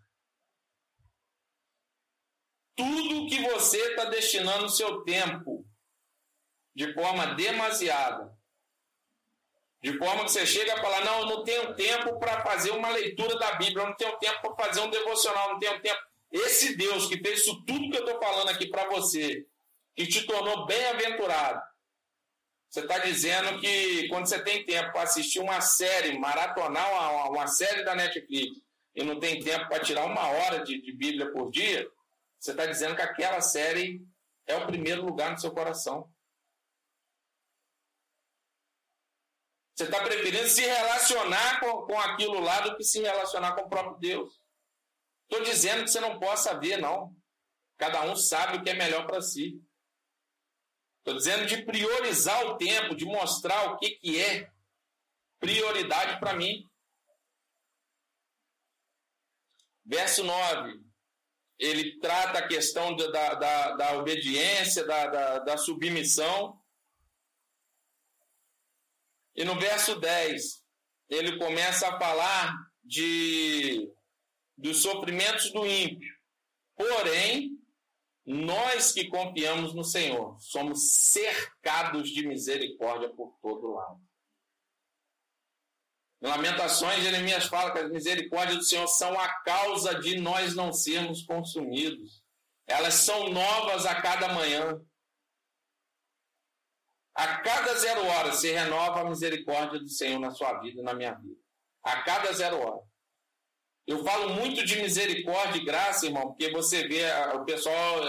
Tudo 2.75 3.29
que 3.29 3.41
você 3.41 3.77
está 3.91 4.03
destinando 4.05 4.65
o 4.65 4.69
seu 4.69 5.01
tempo 5.03 5.65
de 6.75 6.93
forma 6.93 7.35
demasiada 7.35 8.37
de 9.82 9.97
forma 9.97 10.25
que 10.25 10.32
você 10.32 10.45
chega 10.45 10.73
a 10.73 10.82
falar: 10.82 11.03
não, 11.03 11.19
eu 11.21 11.25
não 11.25 11.43
tenho 11.43 11.73
tempo 11.75 12.19
para 12.19 12.41
fazer 12.41 12.71
uma 12.71 12.89
leitura 12.89 13.38
da 13.38 13.53
Bíblia, 13.53 13.84
eu 13.84 13.88
não 13.88 13.95
tenho 13.95 14.17
tempo 14.17 14.41
para 14.41 14.65
fazer 14.65 14.82
um 14.82 14.89
devocional, 14.89 15.53
não 15.53 15.59
tenho 15.59 15.79
tempo. 15.82 15.99
Esse 16.32 16.75
Deus 16.77 17.07
que 17.07 17.17
fez 17.17 17.39
isso 17.39 17.63
tudo 17.65 17.89
que 17.89 17.97
eu 17.97 18.05
estou 18.05 18.19
falando 18.21 18.49
aqui 18.49 18.67
para 18.67 18.88
você, 18.89 19.45
que 19.95 20.07
te 20.07 20.25
tornou 20.25 20.65
bem-aventurado, 20.65 21.61
você 22.71 22.79
está 22.79 22.99
dizendo 22.99 23.59
que 23.59 24.07
quando 24.07 24.27
você 24.27 24.41
tem 24.41 24.65
tempo 24.65 24.93
para 24.93 25.01
assistir 25.01 25.39
uma 25.39 25.59
série, 25.59 26.17
maratonar 26.17 26.89
uma, 26.89 27.29
uma, 27.29 27.47
série 27.47 27.84
da 27.84 27.93
Netflix, 27.93 28.61
e 28.95 29.03
não 29.03 29.19
tem 29.19 29.41
tempo 29.41 29.67
para 29.67 29.84
tirar 29.84 30.05
uma 30.05 30.25
hora 30.29 30.63
de, 30.63 30.82
de 30.82 30.93
Bíblia 30.93 31.32
por 31.34 31.51
dia, 31.51 31.86
você 32.39 32.51
está 32.51 32.65
dizendo 32.65 32.95
que 32.95 33.01
aquela 33.01 33.41
série 33.41 34.01
é 34.47 34.55
o 34.55 34.65
primeiro 34.67 35.03
lugar 35.03 35.32
no 35.32 35.38
seu 35.38 35.51
coração. 35.51 36.09
Você 39.82 39.86
está 39.86 40.03
preferindo 40.03 40.47
se 40.47 40.61
relacionar 40.61 41.59
com, 41.59 41.88
com 41.88 41.99
aquilo 41.99 42.39
lá 42.39 42.61
do 42.61 42.77
que 42.77 42.84
se 42.84 43.01
relacionar 43.01 43.55
com 43.55 43.61
o 43.61 43.69
próprio 43.69 43.97
Deus. 43.97 44.39
Estou 45.23 45.43
dizendo 45.43 45.84
que 45.84 45.89
você 45.89 45.99
não 45.99 46.19
possa 46.19 46.59
ver, 46.59 46.77
não. 46.77 47.15
Cada 47.79 48.03
um 48.03 48.15
sabe 48.15 48.57
o 48.57 48.63
que 48.63 48.69
é 48.69 48.75
melhor 48.75 49.07
para 49.07 49.23
si. 49.23 49.59
Estou 50.99 51.15
dizendo 51.15 51.47
de 51.47 51.65
priorizar 51.65 52.45
o 52.45 52.57
tempo, 52.57 52.95
de 52.95 53.05
mostrar 53.05 53.71
o 53.71 53.77
que, 53.79 53.89
que 53.95 54.21
é 54.21 54.51
prioridade 55.39 56.19
para 56.19 56.36
mim. 56.36 56.69
Verso 59.84 60.23
9. 60.23 60.79
Ele 61.57 61.97
trata 61.97 62.38
a 62.38 62.47
questão 62.47 62.95
da, 62.95 63.34
da, 63.34 63.71
da 63.77 63.97
obediência, 63.97 64.86
da, 64.86 65.07
da, 65.07 65.39
da 65.39 65.57
submissão. 65.57 66.61
E 69.36 69.43
no 69.43 69.59
verso 69.59 69.99
10, 69.99 70.63
ele 71.09 71.38
começa 71.38 71.88
a 71.88 71.99
falar 71.99 72.55
de 72.84 73.89
dos 74.57 74.82
sofrimentos 74.82 75.51
do 75.51 75.65
ímpio. 75.65 76.13
Porém, 76.75 77.57
nós 78.25 78.91
que 78.91 79.07
confiamos 79.07 79.73
no 79.73 79.84
Senhor, 79.84 80.38
somos 80.39 81.09
cercados 81.09 82.09
de 82.09 82.27
misericórdia 82.27 83.09
por 83.09 83.38
todo 83.41 83.73
lado. 83.73 83.99
Em 86.21 86.27
Lamentações, 86.27 87.03
Jeremias 87.03 87.45
fala 87.45 87.71
que 87.71 87.79
as 87.79 87.89
misericórdias 87.89 88.59
do 88.59 88.63
Senhor 88.63 88.88
são 88.88 89.19
a 89.19 89.27
causa 89.41 89.95
de 89.95 90.19
nós 90.19 90.55
não 90.55 90.71
sermos 90.71 91.23
consumidos. 91.23 92.23
Elas 92.67 92.93
são 92.93 93.29
novas 93.32 93.88
a 93.88 93.99
cada 93.99 94.32
manhã. 94.32 94.79
A 97.16 97.38
cada 97.41 97.76
zero 97.76 98.05
hora 98.05 98.32
se 98.32 98.51
renova 98.51 99.01
a 99.01 99.09
misericórdia 99.09 99.80
do 99.80 99.89
Senhor 99.89 100.20
na 100.20 100.32
sua 100.32 100.59
vida 100.59 100.82
na 100.82 100.93
minha 100.93 101.14
vida. 101.14 101.39
A 101.84 102.01
cada 102.03 102.32
zero 102.32 102.57
hora. 102.57 102.82
Eu 103.86 104.03
falo 104.03 104.30
muito 104.30 104.64
de 104.66 104.82
misericórdia 104.82 105.59
e 105.59 105.66
graça, 105.66 106.05
irmão, 106.05 106.28
porque 106.28 106.49
você 106.51 106.88
vê 106.88 107.03
o 107.36 107.43
pessoal, 107.43 108.01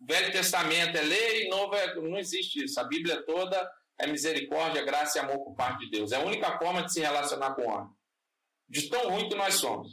Velho 0.00 0.30
Testamento 0.30 0.96
é 0.96 1.02
lei, 1.02 1.48
Novo 1.48 1.74
é, 1.74 1.94
não 1.94 2.18
existe 2.18 2.64
isso. 2.64 2.78
A 2.78 2.84
Bíblia 2.84 3.24
toda 3.24 3.70
é 3.98 4.06
misericórdia, 4.06 4.84
graça 4.84 5.18
e 5.18 5.20
amor 5.20 5.42
por 5.42 5.54
parte 5.54 5.80
de 5.80 5.90
Deus. 5.90 6.12
É 6.12 6.16
a 6.16 6.24
única 6.24 6.56
forma 6.58 6.84
de 6.84 6.92
se 6.92 7.00
relacionar 7.00 7.54
com 7.54 7.62
o 7.62 7.68
homem. 7.68 7.90
De 8.68 8.88
tão 8.88 9.10
ruim 9.10 9.28
que 9.28 9.34
nós 9.34 9.54
somos. 9.54 9.90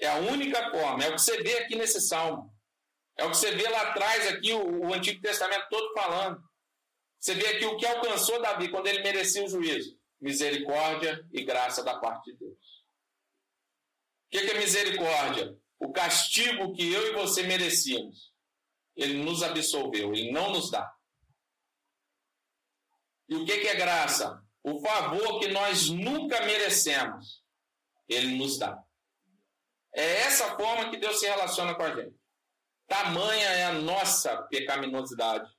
É 0.00 0.08
a 0.08 0.16
única 0.16 0.70
forma. 0.70 1.04
É 1.04 1.08
o 1.10 1.14
que 1.14 1.20
você 1.20 1.40
vê 1.42 1.58
aqui 1.58 1.76
nesse 1.76 2.00
salmo. 2.00 2.52
É 3.16 3.24
o 3.24 3.30
que 3.30 3.36
você 3.36 3.52
vê 3.52 3.68
lá 3.68 3.82
atrás, 3.82 4.26
aqui, 4.26 4.52
o, 4.52 4.86
o 4.86 4.94
Antigo 4.94 5.20
Testamento 5.20 5.68
todo 5.70 5.92
falando. 5.92 6.42
Você 7.22 7.34
vê 7.36 7.46
aqui 7.46 7.64
o 7.66 7.76
que 7.76 7.86
alcançou 7.86 8.42
Davi 8.42 8.68
quando 8.68 8.88
ele 8.88 9.00
merecia 9.00 9.44
o 9.44 9.48
juízo: 9.48 9.96
misericórdia 10.20 11.24
e 11.32 11.44
graça 11.44 11.84
da 11.84 11.96
parte 12.00 12.32
de 12.32 12.38
Deus. 12.38 12.84
O 14.26 14.30
que 14.30 14.38
é 14.38 14.58
misericórdia? 14.58 15.56
O 15.78 15.92
castigo 15.92 16.72
que 16.74 16.92
eu 16.92 17.12
e 17.12 17.12
você 17.12 17.44
merecíamos. 17.44 18.32
Ele 18.96 19.22
nos 19.22 19.42
absolveu, 19.42 20.12
ele 20.12 20.32
não 20.32 20.50
nos 20.50 20.68
dá. 20.68 20.92
E 23.28 23.36
o 23.36 23.44
que 23.44 23.52
é 23.52 23.74
graça? 23.76 24.42
O 24.64 24.80
favor 24.80 25.38
que 25.38 25.48
nós 25.48 25.88
nunca 25.88 26.44
merecemos, 26.44 27.42
ele 28.08 28.36
nos 28.36 28.58
dá. 28.58 28.82
É 29.94 30.22
essa 30.22 30.56
forma 30.56 30.90
que 30.90 30.96
Deus 30.96 31.20
se 31.20 31.26
relaciona 31.26 31.74
com 31.74 31.82
a 31.82 31.94
gente. 31.94 32.16
Tamanha 32.88 33.48
é 33.48 33.64
a 33.64 33.72
nossa 33.72 34.42
pecaminosidade. 34.44 35.50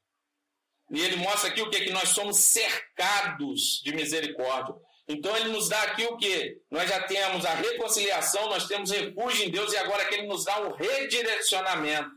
E 0.91 1.01
ele 1.01 1.15
mostra 1.17 1.49
aqui 1.49 1.61
o 1.61 1.69
que? 1.69 1.81
Que 1.81 1.91
nós 1.91 2.09
somos 2.09 2.38
cercados 2.38 3.81
de 3.84 3.93
misericórdia. 3.93 4.75
Então 5.07 5.36
ele 5.36 5.49
nos 5.49 5.67
dá 5.67 5.81
aqui 5.84 6.05
o 6.05 6.17
que? 6.17 6.61
Nós 6.71 6.88
já 6.88 7.01
temos 7.03 7.45
a 7.45 7.53
reconciliação, 7.53 8.47
nós 8.47 8.67
temos 8.67 8.91
refúgio 8.91 9.45
em 9.45 9.51
Deus 9.51 9.73
e 9.73 9.77
agora 9.77 10.05
que 10.05 10.15
ele 10.15 10.27
nos 10.27 10.45
dá 10.45 10.61
um 10.61 10.71
redirecionamento. 10.71 12.09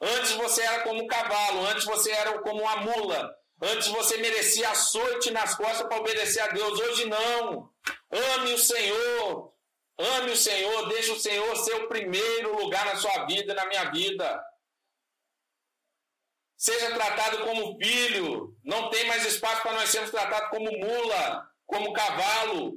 Antes 0.00 0.32
você 0.32 0.62
era 0.62 0.82
como 0.82 1.02
um 1.02 1.06
cavalo, 1.06 1.66
antes 1.66 1.84
você 1.84 2.10
era 2.10 2.38
como 2.40 2.62
uma 2.62 2.76
mula, 2.78 3.30
antes 3.60 3.88
você 3.88 4.16
merecia 4.16 4.70
açoite 4.70 5.30
nas 5.30 5.54
costas 5.54 5.86
para 5.86 5.98
obedecer 5.98 6.40
a 6.40 6.48
Deus. 6.48 6.78
Hoje 6.80 7.04
não. 7.04 7.70
Ame 8.10 8.54
o 8.54 8.58
Senhor, 8.58 9.52
ame 9.98 10.32
o 10.32 10.36
Senhor, 10.36 10.88
deixe 10.88 11.12
o 11.12 11.20
Senhor 11.20 11.56
ser 11.56 11.74
o 11.74 11.88
primeiro 11.88 12.56
lugar 12.56 12.84
na 12.86 12.96
sua 12.96 13.26
vida, 13.26 13.54
na 13.54 13.66
minha 13.66 13.90
vida. 13.90 14.42
Seja 16.62 16.94
tratado 16.94 17.44
como 17.44 17.76
filho, 17.76 18.56
não 18.62 18.88
tem 18.88 19.04
mais 19.08 19.26
espaço 19.26 19.62
para 19.62 19.72
nós 19.72 19.88
sermos 19.88 20.12
tratados 20.12 20.48
como 20.50 20.70
mula 20.70 21.50
como 21.66 21.92
cavalo. 21.92 22.74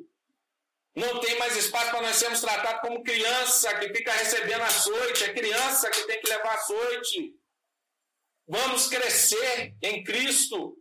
Não 0.95 1.19
tem 1.19 1.37
mais 1.37 1.55
espaço 1.55 1.91
para 1.91 2.01
nós 2.01 2.15
sermos 2.15 2.41
tratados 2.41 2.81
como 2.81 3.03
criança 3.03 3.77
que 3.77 3.93
fica 3.93 4.11
recebendo 4.11 4.63
açoite. 4.63 5.25
É 5.25 5.33
criança 5.35 5.91
que 5.91 6.01
tem 6.07 6.19
que 6.19 6.27
levar 6.27 6.55
açoite. 6.55 7.35
Vamos 8.47 8.87
crescer 8.87 9.75
em 9.83 10.03
Cristo. 10.03 10.75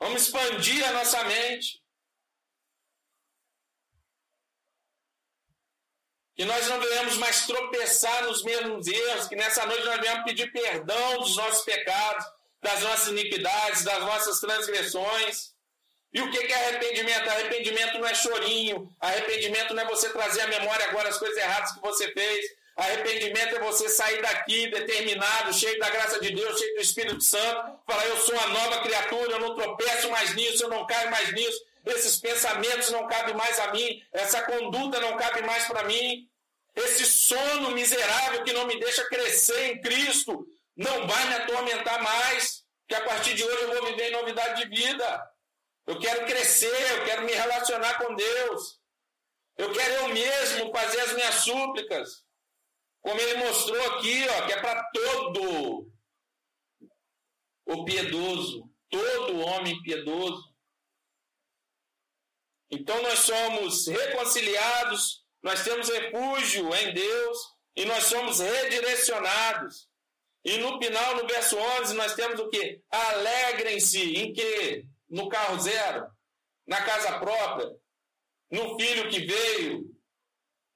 Vamos 0.00 0.22
expandir 0.22 0.84
a 0.84 0.92
nossa 0.94 1.22
mente. 1.26 1.80
Que 6.38 6.44
nós 6.44 6.68
não 6.68 6.80
venhamos 6.80 7.16
mais 7.16 7.46
tropeçar 7.46 8.22
nos 8.22 8.44
mesmos 8.44 8.86
erros, 8.86 9.26
que 9.26 9.34
nessa 9.34 9.66
noite 9.66 9.84
nós 9.84 10.00
venhamos 10.00 10.22
pedir 10.22 10.52
perdão 10.52 11.18
dos 11.18 11.34
nossos 11.34 11.64
pecados, 11.64 12.24
das 12.62 12.80
nossas 12.80 13.08
iniquidades, 13.08 13.82
das 13.82 13.98
nossas 13.98 14.38
transgressões. 14.38 15.52
E 16.14 16.22
o 16.22 16.30
que 16.30 16.38
é 16.38 16.68
arrependimento? 16.68 17.28
Arrependimento 17.28 17.98
não 17.98 18.06
é 18.06 18.14
chorinho, 18.14 18.88
arrependimento 19.00 19.74
não 19.74 19.82
é 19.82 19.86
você 19.86 20.10
trazer 20.10 20.42
à 20.42 20.46
memória 20.46 20.86
agora 20.86 21.08
as 21.08 21.18
coisas 21.18 21.36
erradas 21.36 21.72
que 21.72 21.80
você 21.80 22.12
fez. 22.12 22.46
Arrependimento 22.76 23.56
é 23.56 23.58
você 23.58 23.88
sair 23.88 24.22
daqui 24.22 24.68
determinado, 24.68 25.52
cheio 25.52 25.76
da 25.80 25.90
graça 25.90 26.20
de 26.20 26.30
Deus, 26.32 26.56
cheio 26.56 26.76
do 26.76 26.80
Espírito 26.80 27.20
Santo, 27.20 27.80
falar: 27.84 28.06
Eu 28.06 28.16
sou 28.18 28.36
uma 28.36 28.46
nova 28.46 28.82
criatura, 28.82 29.32
eu 29.32 29.40
não 29.40 29.56
tropeço 29.56 30.08
mais 30.08 30.32
nisso, 30.36 30.62
eu 30.62 30.68
não 30.68 30.86
caio 30.86 31.10
mais 31.10 31.32
nisso, 31.32 31.60
esses 31.88 32.18
pensamentos 32.18 32.90
não 32.90 33.06
cabem 33.06 33.34
mais 33.34 33.58
a 33.58 33.72
mim, 33.72 34.02
essa 34.12 34.42
conduta 34.42 35.00
não 35.00 35.16
cabe 35.16 35.42
mais 35.42 35.66
para 35.66 35.84
mim, 35.84 36.28
esse 36.74 37.04
sono 37.04 37.72
miserável 37.72 38.44
que 38.44 38.52
não 38.52 38.66
me 38.66 38.78
deixa 38.78 39.04
crescer 39.08 39.72
em 39.72 39.80
Cristo 39.80 40.46
não 40.76 41.08
vai 41.08 41.28
me 41.28 41.34
atormentar 41.34 42.00
mais, 42.00 42.64
que 42.86 42.94
a 42.94 43.04
partir 43.04 43.34
de 43.34 43.42
hoje 43.42 43.62
eu 43.62 43.74
vou 43.74 43.86
viver 43.86 44.08
em 44.08 44.12
novidade 44.12 44.62
de 44.62 44.76
vida. 44.76 45.30
Eu 45.84 45.98
quero 45.98 46.24
crescer, 46.24 46.98
eu 46.98 47.04
quero 47.04 47.22
me 47.22 47.32
relacionar 47.32 47.98
com 47.98 48.14
Deus. 48.14 48.78
Eu 49.56 49.72
quero 49.72 49.94
eu 49.94 50.08
mesmo 50.10 50.72
fazer 50.72 51.00
as 51.00 51.14
minhas 51.14 51.34
súplicas. 51.36 52.24
Como 53.00 53.20
ele 53.20 53.44
mostrou 53.44 53.96
aqui, 53.96 54.24
ó, 54.28 54.46
que 54.46 54.52
é 54.52 54.60
para 54.60 54.84
todo 54.92 55.90
o 57.66 57.84
piedoso, 57.84 58.70
todo 58.88 59.40
homem 59.40 59.82
piedoso. 59.82 60.47
Então 62.70 63.00
nós 63.02 63.20
somos 63.20 63.86
reconciliados, 63.86 65.24
nós 65.42 65.64
temos 65.64 65.88
refúgio 65.88 66.74
em 66.74 66.92
Deus 66.92 67.38
e 67.76 67.84
nós 67.84 68.04
somos 68.04 68.40
redirecionados. 68.40 69.88
E 70.44 70.58
no 70.58 70.78
final, 70.78 71.16
no 71.16 71.26
verso 71.26 71.56
11, 71.56 71.94
nós 71.94 72.14
temos 72.14 72.40
o 72.40 72.48
que? 72.48 72.80
Alegrem-se 72.90 74.00
em 74.14 74.32
que? 74.32 74.86
no 75.08 75.28
carro 75.28 75.58
zero, 75.60 76.06
na 76.66 76.82
casa 76.82 77.18
própria, 77.18 77.70
no 78.50 78.78
filho 78.78 79.08
que 79.08 79.20
veio, 79.20 79.84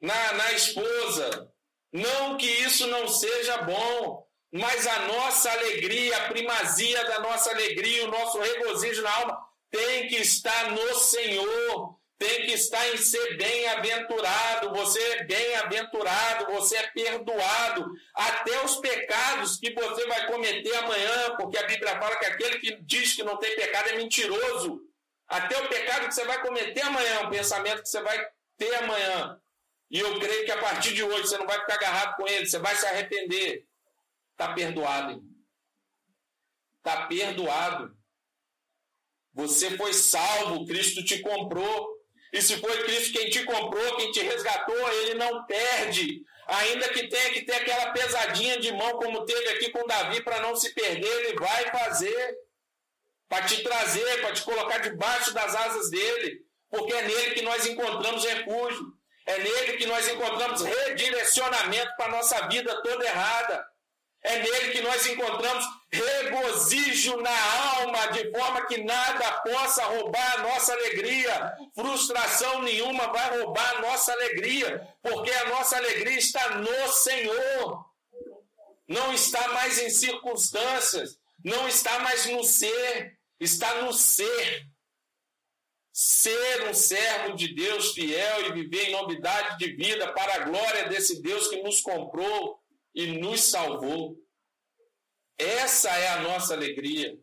na, 0.01 0.33
na 0.33 0.53
esposa. 0.53 1.53
Não 1.93 2.39
que 2.39 2.47
isso 2.47 2.87
não 2.87 3.07
seja 3.07 3.59
bom, 3.59 4.27
mas 4.51 4.87
a 4.87 5.07
nossa 5.07 5.51
alegria, 5.51 6.17
a 6.17 6.29
primazia 6.29 7.05
da 7.05 7.21
nossa 7.21 7.51
alegria, 7.51 8.07
o 8.07 8.11
nosso 8.11 8.41
regozijo 8.41 9.03
na 9.03 9.15
alma 9.15 9.49
tem 9.73 10.07
que 10.07 10.17
estar 10.17 10.71
no 10.71 10.95
Senhor, 10.95 11.99
tem 12.19 12.45
que 12.45 12.53
estar 12.53 12.87
em 12.91 12.99
ser 12.99 13.37
bem-aventurado. 13.39 14.71
Você 14.75 15.01
é 15.01 15.25
bem-aventurado, 15.25 16.53
você 16.53 16.77
é 16.77 16.87
perdoado. 16.89 17.91
Até 18.15 18.65
os 18.65 18.77
pecados 18.77 19.57
que 19.57 19.73
você 19.73 20.07
vai 20.07 20.27
cometer 20.27 20.77
amanhã, 20.77 21.37
porque 21.37 21.57
a 21.57 21.67
Bíblia 21.67 21.99
fala 21.99 22.17
que 22.17 22.27
aquele 22.27 22.59
que 22.61 22.83
diz 22.83 23.15
que 23.15 23.25
não 23.25 23.39
tem 23.39 23.57
pecado 23.57 23.89
é 23.89 23.97
mentiroso. 23.97 24.83
Até 25.27 25.59
o 25.59 25.69
pecado 25.69 26.07
que 26.07 26.15
você 26.15 26.25
vai 26.27 26.41
cometer 26.43 26.83
amanhã, 26.83 27.23
o 27.23 27.31
pensamento 27.31 27.83
que 27.83 27.89
você 27.89 28.03
vai 28.03 28.25
ter 28.59 28.75
amanhã. 28.75 29.41
E 29.91 29.99
eu 29.99 30.21
creio 30.21 30.45
que 30.45 30.53
a 30.53 30.61
partir 30.61 30.93
de 30.93 31.03
hoje 31.03 31.23
você 31.29 31.39
não 31.39 31.47
vai 31.47 31.59
ficar 31.61 31.75
agarrado 31.75 32.17
com 32.17 32.29
ele, 32.29 32.47
você 32.47 32.59
vai 32.59 32.77
se 32.77 32.87
arrepender. 32.87 33.67
Está 34.33 34.53
perdoado. 34.53 35.25
Está 36.77 37.07
perdoado. 37.07 38.02
Você 39.35 39.77
foi 39.77 39.93
salvo, 39.93 40.67
Cristo 40.67 41.05
te 41.05 41.21
comprou. 41.21 41.89
E 42.33 42.41
se 42.41 42.57
foi 42.59 42.83
Cristo 42.85 43.19
quem 43.19 43.31
te 43.31 43.45
comprou, 43.45 43.97
quem 43.97 44.11
te 44.11 44.21
resgatou, 44.21 44.93
ele 44.93 45.15
não 45.15 45.45
perde. 45.47 46.23
Ainda 46.47 46.89
que 46.89 47.09
tenha 47.09 47.31
que 47.31 47.43
ter 47.43 47.55
aquela 47.55 47.93
pesadinha 47.93 48.59
de 48.59 48.73
mão, 48.73 48.93
como 48.93 49.25
teve 49.25 49.49
aqui 49.51 49.71
com 49.71 49.87
Davi, 49.87 50.23
para 50.23 50.41
não 50.41 50.57
se 50.57 50.75
perder, 50.75 51.07
ele 51.07 51.39
vai 51.39 51.71
fazer. 51.71 52.37
Para 53.29 53.47
te 53.47 53.63
trazer, 53.63 54.21
para 54.21 54.33
te 54.33 54.43
colocar 54.43 54.79
debaixo 54.79 55.33
das 55.33 55.55
asas 55.55 55.91
dele. 55.91 56.41
Porque 56.71 56.93
é 56.93 57.03
nele 57.03 57.31
que 57.33 57.43
nós 57.43 57.67
encontramos 57.67 58.25
refúgio. 58.25 58.93
É 59.27 59.39
nele 59.39 59.77
que 59.79 59.87
nós 59.87 60.09
encontramos 60.09 60.63
redirecionamento 60.63 61.97
para 61.97 62.07
a 62.07 62.17
nossa 62.17 62.49
vida 62.49 62.83
toda 62.83 63.05
errada. 63.05 63.67
É 64.23 64.39
nele 64.39 64.73
que 64.73 64.81
nós 64.81 65.07
encontramos 65.07 65.65
regozijo 65.93 67.17
na 67.19 67.53
alma, 67.77 68.07
de 68.09 68.31
forma 68.31 68.67
que 68.67 68.83
nada 68.83 69.33
possa 69.43 69.85
roubar 69.85 70.41
a 70.41 70.43
nossa 70.43 70.73
alegria. 70.73 71.53
Frustração 71.75 72.63
nenhuma 72.63 73.13
vai 73.13 73.39
roubar 73.39 73.77
a 73.77 73.83
nossa 73.83 74.13
alegria, 74.13 74.89
porque 75.03 75.31
a 75.31 75.49
nossa 75.51 75.77
alegria 75.77 76.19
está 76.19 76.57
no 76.57 76.89
Senhor. 76.89 77.85
Não 78.89 79.13
está 79.13 79.49
mais 79.49 79.79
em 79.79 79.91
circunstâncias, 79.91 81.19
não 81.45 81.69
está 81.69 81.99
mais 82.01 82.27
no 82.27 82.43
ser, 82.43 83.19
está 83.39 83.83
no 83.83 83.93
ser. 83.93 84.67
Ser 85.95 86.69
um 86.69 86.75
servo 86.75 87.37
de 87.37 87.55
Deus 87.55 87.93
fiel 87.93 88.47
e 88.47 88.53
viver 88.53 88.89
em 88.89 88.93
novidade 88.93 89.59
de 89.59 89.77
vida 89.77 90.11
para 90.15 90.37
a 90.37 90.39
glória 90.47 90.89
desse 90.89 91.21
Deus 91.21 91.49
que 91.49 91.63
nos 91.63 91.83
comprou 91.83 92.59
e 92.95 93.19
nos 93.19 93.45
salvou. 93.45 94.22
Essa 95.43 95.91
é 95.91 96.09
a 96.09 96.23
nossa 96.23 96.55
alegria. 96.55 97.19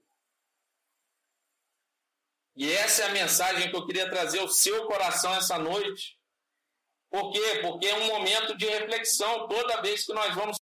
E 2.56 2.70
essa 2.70 3.04
é 3.04 3.06
a 3.06 3.12
mensagem 3.14 3.70
que 3.70 3.76
eu 3.76 3.86
queria 3.86 4.10
trazer 4.10 4.40
ao 4.40 4.50
seu 4.50 4.86
coração 4.86 5.34
essa 5.36 5.58
noite. 5.58 6.20
Por 7.10 7.32
quê? 7.32 7.60
Porque 7.62 7.88
é 7.88 7.96
um 7.96 8.08
momento 8.08 8.58
de 8.58 8.66
reflexão. 8.66 9.48
Toda 9.48 9.82
vez 9.82 10.06
que 10.06 10.14
nós 10.14 10.36
vamos 10.36 10.59